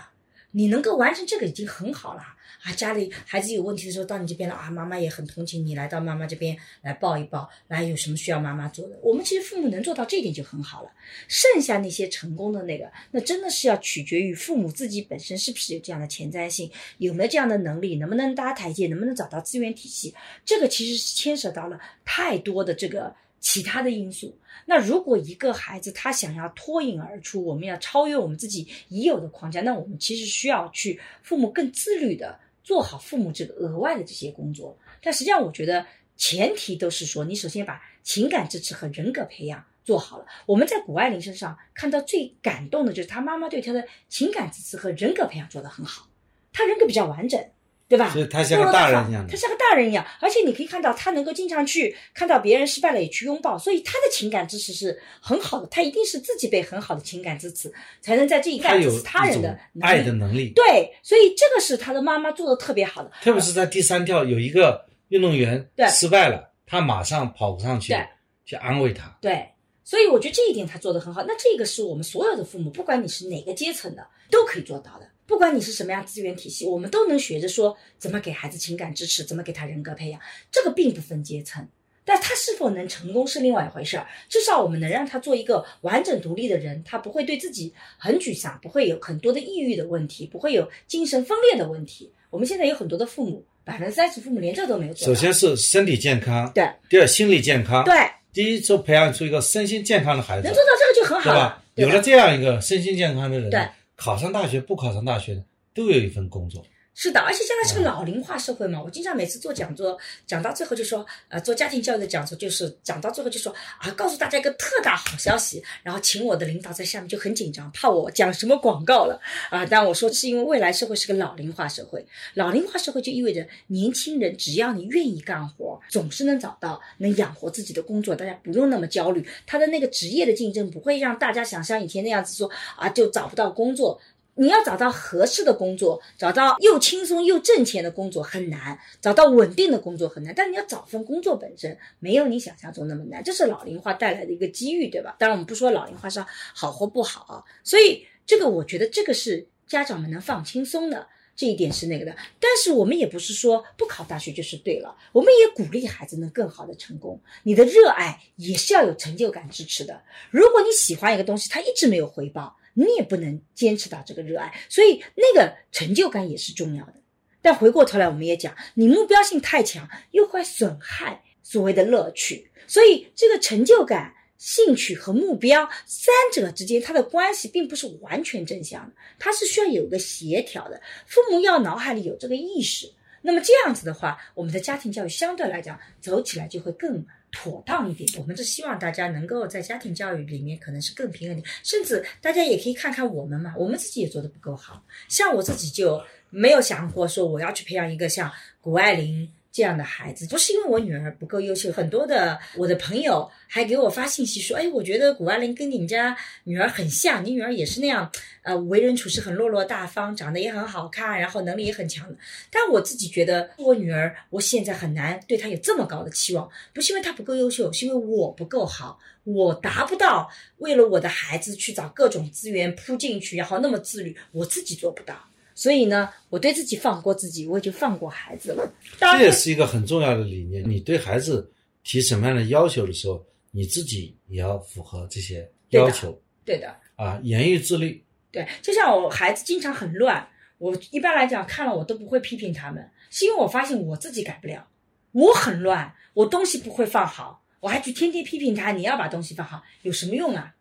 [0.51, 2.23] 你能够完成这个已经很好了
[2.63, 2.73] 啊！
[2.73, 10.91] 家里孩子有问题的时候到你这边了啊，妈妈也很同情你，来到妈妈这边来抱一抱，来有什么需要妈妈做的，我们其实父母能做到这一点就很好了。
[11.29, 24.37] 剩下那些成功的那个，那真的是要取决于父母自己本身是不是有这样的前瞻性，有没有这样的能力，能不能搭台阶，能不能找到资源体系，这个其实是牵涉到了太多的这个其他的因素。
[24.67, 32.39] 那如果一个孩子他想要脱颖而出，我们要超越我们自己已有的框架，那我们其实需要去父母更自律的
[32.69, 34.79] 做好父母这个额外的这些工作。
[35.01, 35.87] 但实际上，我觉得
[36.19, 40.27] 前提都是说，你首先把情感支持和人格培养做好了。
[40.45, 46.11] 我们在谷爱凌身上看到最感动的就是她妈妈对她的情感支持和人格培养做得很好，
[46.53, 47.43] 她人格比较完整。
[47.89, 48.11] 对吧？
[48.11, 55.67] 所以他像个大人一样的他像个大人一样，而且你可以看到他能够经常去看到别人失败了也去拥抱，所以他的情感支持是很好的。
[55.69, 57.73] 他一定是自己被很好的情感支持，
[58.03, 60.53] 才能在这一他有干支持他人的爱的能力。
[60.55, 63.11] 对，所以这个是他的妈妈做的特别好的。
[63.23, 67.97] 特别是在第三跳有一个运动员失败了，他马上跑上去
[68.45, 69.17] 去安慰他。
[69.23, 69.49] 对，
[69.83, 71.25] 所以我觉得这一点他做得很好。
[71.27, 75.09] 那这个是我们所有的父母，不管你是哪个阶层的，都可以做到的。
[75.29, 80.19] 不管你是什么样资源体系，我们都能学着说怎么给孩子情感支持，怎么给他人格培养。
[80.51, 81.69] 这个并不分阶层，
[82.03, 84.07] 但他是否能成功是另外一回事儿。
[84.31, 92.11] 至少我们能让他做一个完整独立的人，他不会对自己很沮丧，不会有很多的抑郁的问题，不会有精神分裂的问题。
[92.31, 95.15] 我们现在有很多的父母，百分之三十父母连这都没有做到。
[95.15, 97.95] 首先是身体健康，对第二心理健康，对，
[98.33, 101.63] 第一就培养出一个身心健康的孩子能，做到这个就很好了。？
[101.75, 103.61] 对吧有了这样一个身心健康的人，对，
[103.99, 105.45] 考上大学不考上大学的
[105.75, 106.65] 都有一份工作。
[107.01, 109.97] 是的，而且现在嗯是个老龄化社会嘛，我经常每次做讲座，
[110.27, 119.65] 讲到最后就说，呃，做家庭教育的讲座就是讲到最后就说啊，告诉大家一个特大好消息，然后请我的领导在下面就很紧张，怕我讲什么广告了啊。
[119.65, 122.05] 但我说是因为未来社会是个老龄化社会，
[122.35, 134.01] 老龄化社会就意味着年轻人只要你愿意干活，总是能找到能养活自己的工作，大家不用那么焦虑，他的那个职业的竞争不会让大家想像以前那样子说啊就找不到工作。
[134.39, 140.33] 你要找到合适的工作，找到又轻松又挣钱的工作很难，找到稳定的工作很难。
[140.35, 145.17] 但你要找份工作本身没有你想象中那么难，这是老龄化带来的一个机遇，对吧？
[145.19, 146.25] 当然，我们不说老龄化是
[146.55, 151.09] 好或不好啊，所以这个我觉得这个是家长们能放轻松的。
[151.35, 157.21] 这一点是那个的，但是我们也不是说不考大学就是对了，我们也鼓励孩子能更好的成功。
[157.45, 160.03] 你的热爱也是要有成就感支持的。
[160.33, 166.95] 如果你喜欢一个东西，它一直没有回报，你也不能坚持到这个热爱，所以那个成就感也是重要的。
[167.43, 172.51] 但回过头来，我们也讲，你目标性太强，又会损害所谓的乐趣。
[172.69, 180.81] 所以，这个成就感、兴趣和目标三者之间，它的关系并不是完全正向的，它是需要有一个协调的。
[181.07, 182.93] 父母要脑海里有这个意识，
[183.29, 188.09] 那么这样子的话，我们的家庭教育相对来讲走起来就会更妥当一点。
[188.19, 196.03] 我们是希望大家能够在家庭教育里面可能是更平衡点，甚至大家也可以看看我们嘛，我们自己也做的不够好，像我自己就。
[196.31, 198.31] 没有想过说我要去培养一个像
[198.61, 201.73] 谷爱凌这样的孩子，不是因为我女儿不够优秀。
[201.73, 208.11] 很多的我的朋友还给我发信息说：“哎，我觉得谷爱凌跟你们家女儿很像，你女儿也是那样，
[208.43, 212.07] 呃，为人处事很落落大方，长得也很好看，然后能力也很强。”
[212.53, 225.28] 但我自己觉得，我女儿我现在很难对她有这么高的期望，不是因为她不够优秀，是因为我不够好，我达不到为了我的孩子去找各种资源扑进去，然后那么自律，我自己做不到。
[225.59, 228.73] 所以呢，我对自己放过自己，我也就放过孩子了。
[228.97, 230.63] 这也是一个很重要的理念。
[230.71, 231.53] 你对孩子
[231.83, 236.17] 提什么样的要求的时候，你自己也要符合这些要求。
[236.45, 236.73] 对的。
[236.95, 238.01] 啊，严于自律。
[238.31, 240.29] 对，就像我孩子经常很乱，
[240.59, 244.65] 我一般来讲看了我都不会批评他们，是因为我发现我自己改不了。
[245.11, 250.55] 我很乱，我东西不会放好，我还去天天批评他，你要把东西放好，有什么用啊？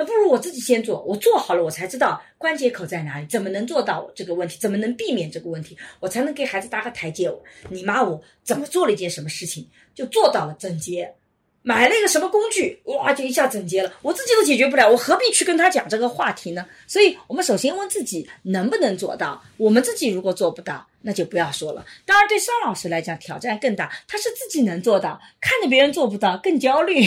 [0.00, 7.30] 那不如我自己先做，我做好了，我才知道关节口在哪里，怎么能做到这个问题，怎么能避免这个问题，我才能给孩子搭个台阶。
[7.68, 11.12] 你妈我怎么做了一件什么事情，就做到了整洁，
[11.60, 13.92] 买了一个什么工具，哇，就一下整洁了。
[14.00, 16.64] 我自己都解决不了，我何必去跟他讲这个话题呢？
[16.86, 19.44] 所以，我们首先问自己能不能做到。
[19.58, 21.84] 我们自己如果做不到，那就不要说了。
[22.06, 27.04] 当然，对邵老师来讲挑战更大，他是自己能做到，看着别人做不到更焦虑。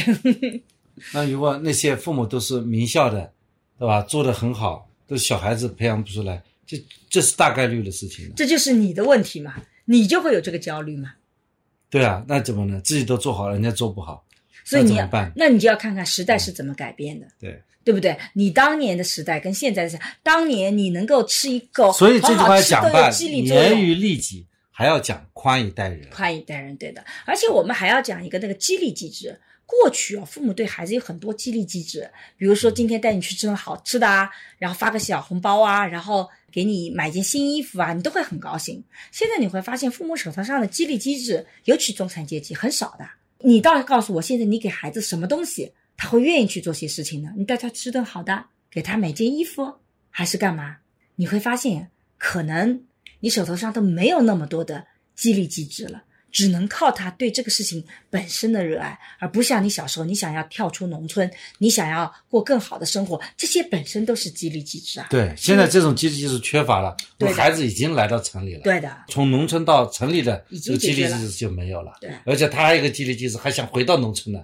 [1.12, 3.34] 那如果那些父母都是名校的，
[3.78, 4.02] 对吧？
[4.04, 8.32] 做的很好，都小孩子培养不出来，这这是大概率的事情。
[8.36, 9.56] 这就是你的问题嘛？
[9.86, 11.14] 你就会有这个焦虑嘛？
[11.90, 12.80] 对啊，那怎么呢？
[12.82, 14.24] 自己都做好了，人家做不好，
[14.64, 15.32] 所以你要办？
[15.36, 18.18] 那你就要看看时代是怎么改变的，对对不对？
[18.34, 27.04] 你当年的时代跟现在的，当年你能够吃一口，所以这句话讲吧，严于律己，还要讲宽以待人，宽以待人，对的。
[27.26, 29.38] 而且我们还要讲一个那个激励机制。
[29.82, 38.84] 过去啊，父母对孩子有很多激励机制，比如说今天带你去吃顿好吃的啊，然后发个小红包啊，然后给你买件新衣服啊，你都会很高兴。
[39.12, 43.06] 现在你会发现，父母手头上的激励机制，尤其中产阶级很少的。
[43.40, 47.34] 你倒告诉我，现在你给孩子什么东西，他会愿意去做些事情呢？
[47.36, 49.74] 你带他吃顿好的，给他买件衣服，
[50.10, 50.78] 还是干嘛？
[51.16, 52.84] 你会发现，可能
[53.20, 54.86] 你手头上都没有那么多的
[55.16, 56.04] 激励机制了。
[56.34, 61.30] 只能靠他对这个事情本身的热爱，而不像你小时候，你想要跳出农村，
[61.60, 65.08] 你想要过更好的生活，这些本身都是激励机制啊。
[65.12, 66.98] 对，现在这种激励机制缺乏了，
[67.36, 68.62] 孩子已经来到城里了。
[68.64, 71.94] 对的，从农村到城里的这个激励机制就没有了。
[72.02, 74.44] 对，而且他还有一个激励机制，还想回到农村呢。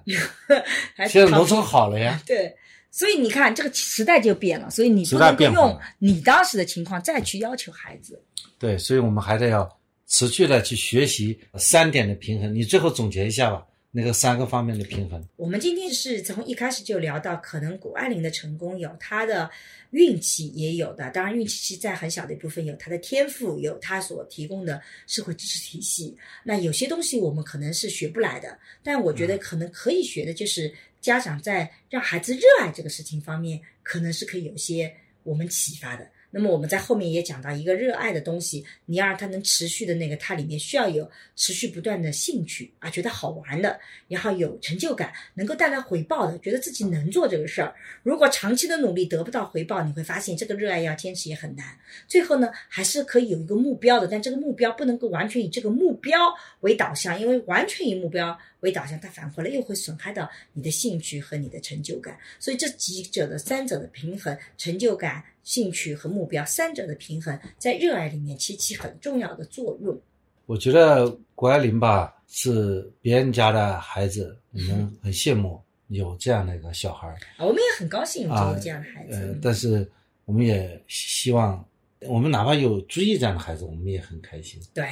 [1.08, 2.22] 现在农村好了呀。
[2.24, 2.54] 对，
[2.92, 8.22] 所以你看这个时代就变了，所以你不能用你当时的情况再去要求孩子。
[8.60, 9.68] 对，所以我们还得要。
[10.10, 13.66] 持续的去学习三点的平衡，你最后总结一下吧。
[13.92, 19.50] 那个三个方面的平衡，我们今天是从一开始就聊到，可能谷爱凌的成功有她的
[19.90, 21.10] 运气，也有的。
[21.10, 26.16] 当然，运气其实在很小的一部分有她的天赋，有她所提供的社会支持体系。
[26.44, 36.08] 那有些东西我们可能是学不来的，但我觉得可能可以学的就是家长在让孩子热爱这个事情方面，可能是可以有些我们启发的。
[36.30, 43.78] 那么我们在后面也讲到一个热爱的东西，你要让它能持续的那个，它里面需要有持续不断的兴趣啊，觉得好玩的，
[44.08, 47.74] 然后有成就感，能够带来回报的，觉得自己能做这个事儿。
[48.02, 51.66] 如果长期的努力得不到回报，你会发现这个热爱要坚持也很难。
[52.06, 62.18] 最后呢，还是可以有一个目标的，但这个目标不能够完全以这个目标为导向，因为完全以目标为导向，它反过来又会损害到你的兴趣和你的成就感。
[62.38, 65.24] 所以这几者的三者的平衡，成就感。
[65.42, 69.98] 兴趣和目标三者的平衡，在热爱里面起起很重要的作用。
[70.44, 77.16] 我觉得谷爱凌吧是别人家的孩子，我们很羡慕有这样的一个小孩儿。
[77.38, 79.14] 我们也很高兴有这样的孩子。
[79.14, 79.90] 呃，但是
[80.26, 81.66] 我们也希望，
[82.00, 84.60] 我们哪怕有朱毅这样的孩子，我们也很开心。
[84.74, 84.86] 对。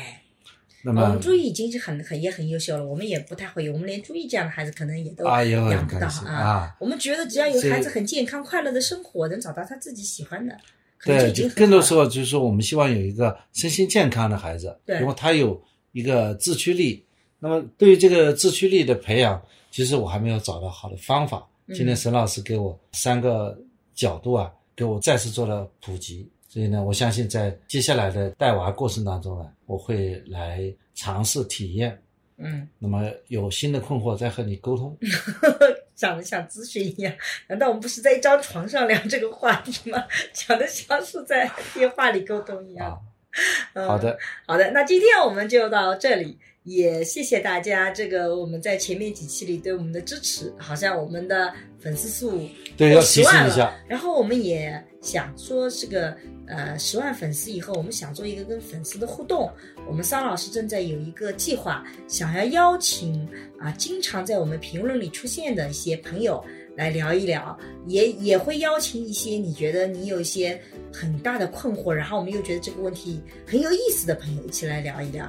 [0.89, 6.74] 那么我们朱毅已经是很很也很优秀了，我们也不太会有，我们连朱毅这样的孩子可能也都养不到啊。
[6.81, 10.56] 我们觉得只要有孩子很健康快乐的生活，能找到他自己喜欢的，
[11.05, 15.62] 对，就更多时候就是说，我们希望有一个身心健康的孩子，对，如果他有
[15.93, 17.05] 一个自驱力，
[17.39, 21.47] 那么对于这个自驱力的培养，其实我还没有找到好的方法。
[21.74, 23.55] 今天沈老师给我三个
[23.94, 26.27] 角度啊，给我再次做了普及。
[26.59, 30.61] 所以呢，我相信在接下来的带娃过程当中呢，我会来
[30.93, 31.97] 尝试体验。
[32.37, 34.99] 嗯，那么有新的困惑再和你沟通。
[35.95, 37.15] 长得像咨询一样，
[37.47, 40.05] 难道我们不是在一张床上聊这个话题吗？
[40.33, 43.01] 讲的像是在电话里沟通一样。
[43.74, 56.16] 好的，好的，那今天我们就到这里，也谢谢大家这个我们在前面几期里对我们的支持，好像我们的粉丝数对，过要10万了提醒一下，然后我们也想说，这个
[56.47, 59.51] 呃十万粉丝以后，我们想做一个跟粉丝的互动。
[59.86, 63.27] 我们桑老师正在有一个计划，想要邀请
[63.59, 66.44] 啊经常在我们评论里出现的一些朋友
[66.79, 70.57] 来聊一聊，也也会邀请一些你觉得你有一些
[70.93, 75.29] 很大的困惑，然后我们又觉得这个问题很有意思的朋友一起来聊一聊。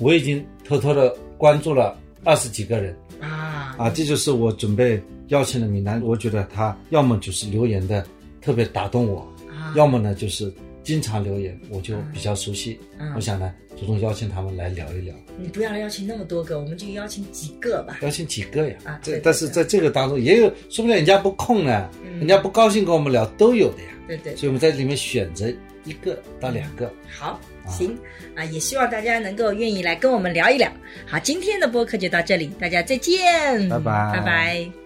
[0.00, 2.94] 我已经偷偷的关注了二十几个人。
[3.22, 3.74] 啊。
[3.78, 5.98] 啊，这就是我准备邀请的闽南。
[6.02, 8.04] 我觉得他要么就是留言的
[8.42, 9.72] 特别打动我，啊。
[9.74, 10.52] 要么呢就是
[10.82, 12.78] 经常留言，我就比较熟悉。
[12.98, 17.98] 嗯我想呢，主动邀请他们来聊一聊，你不要邀请那么多个，我们就邀请几个吧。
[18.02, 18.76] 邀请几个呀？
[18.84, 23.88] 啊对但是在这个当中也有，说不定人家不空呢，嗯人家不高兴跟我们聊都有的呀。
[24.06, 25.48] 对对所以我们在里面选择
[25.84, 26.92] 一个到两个。
[27.08, 27.96] 好，行
[28.34, 30.70] 啊，也希望大家能够愿意来跟我们聊一聊。
[31.06, 34.81] 好，今天的播客就到这里，大家再见，拜拜拜拜。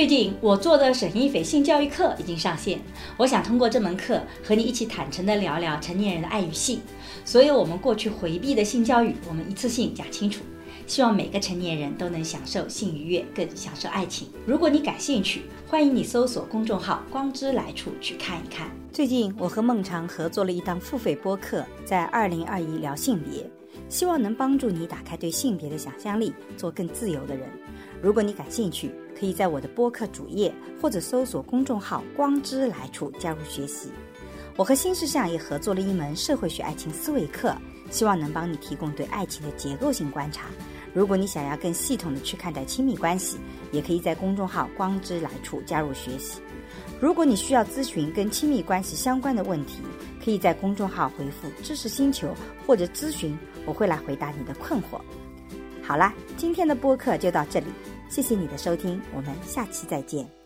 [0.00, 2.80] 最近我做的沈一斐性教育课已经上线，
[3.18, 6.80] 我想通过这门课和你一起坦诚地聊聊成年人的爱与性，
[7.22, 10.42] 所有我们过去回避的性教育，我们一次性讲清楚。
[10.86, 14.28] 希望每个成年人都能享受性愉悦，更享受爱情。
[14.46, 18.70] 如果你感兴趣，欢迎你搜索公众号“光之来处”去看一看。
[18.90, 23.44] 最近我和孟尝合作了一档付费播客，在二零二一聊性别，
[23.90, 27.46] 希望能帮助你打开对性别的想象力，做更自由的人。
[28.02, 33.90] 如果你感兴趣，可以在我的播客主页或者搜索公众号“光之来处”加入学习。
[34.56, 37.54] 我和新事项也合作了一门社会学爱情思维课，
[37.90, 40.46] 希望能帮你提供对爱情的结构性观察。
[40.92, 43.38] 如果你想要更系统的去看待亲密关系，
[43.70, 46.40] 也可以在公众号“光之来处”加入学习。
[47.00, 49.82] 如果你需要咨询跟亲密关系相关的问题，
[50.22, 52.34] 可以在公众号回复“知识星球”
[52.66, 55.00] 或者咨询，我会来回答你的困惑。
[55.90, 57.66] 好啦，今天的播客就到这里，
[58.08, 60.39] 谢谢你的收听，我们下期再见。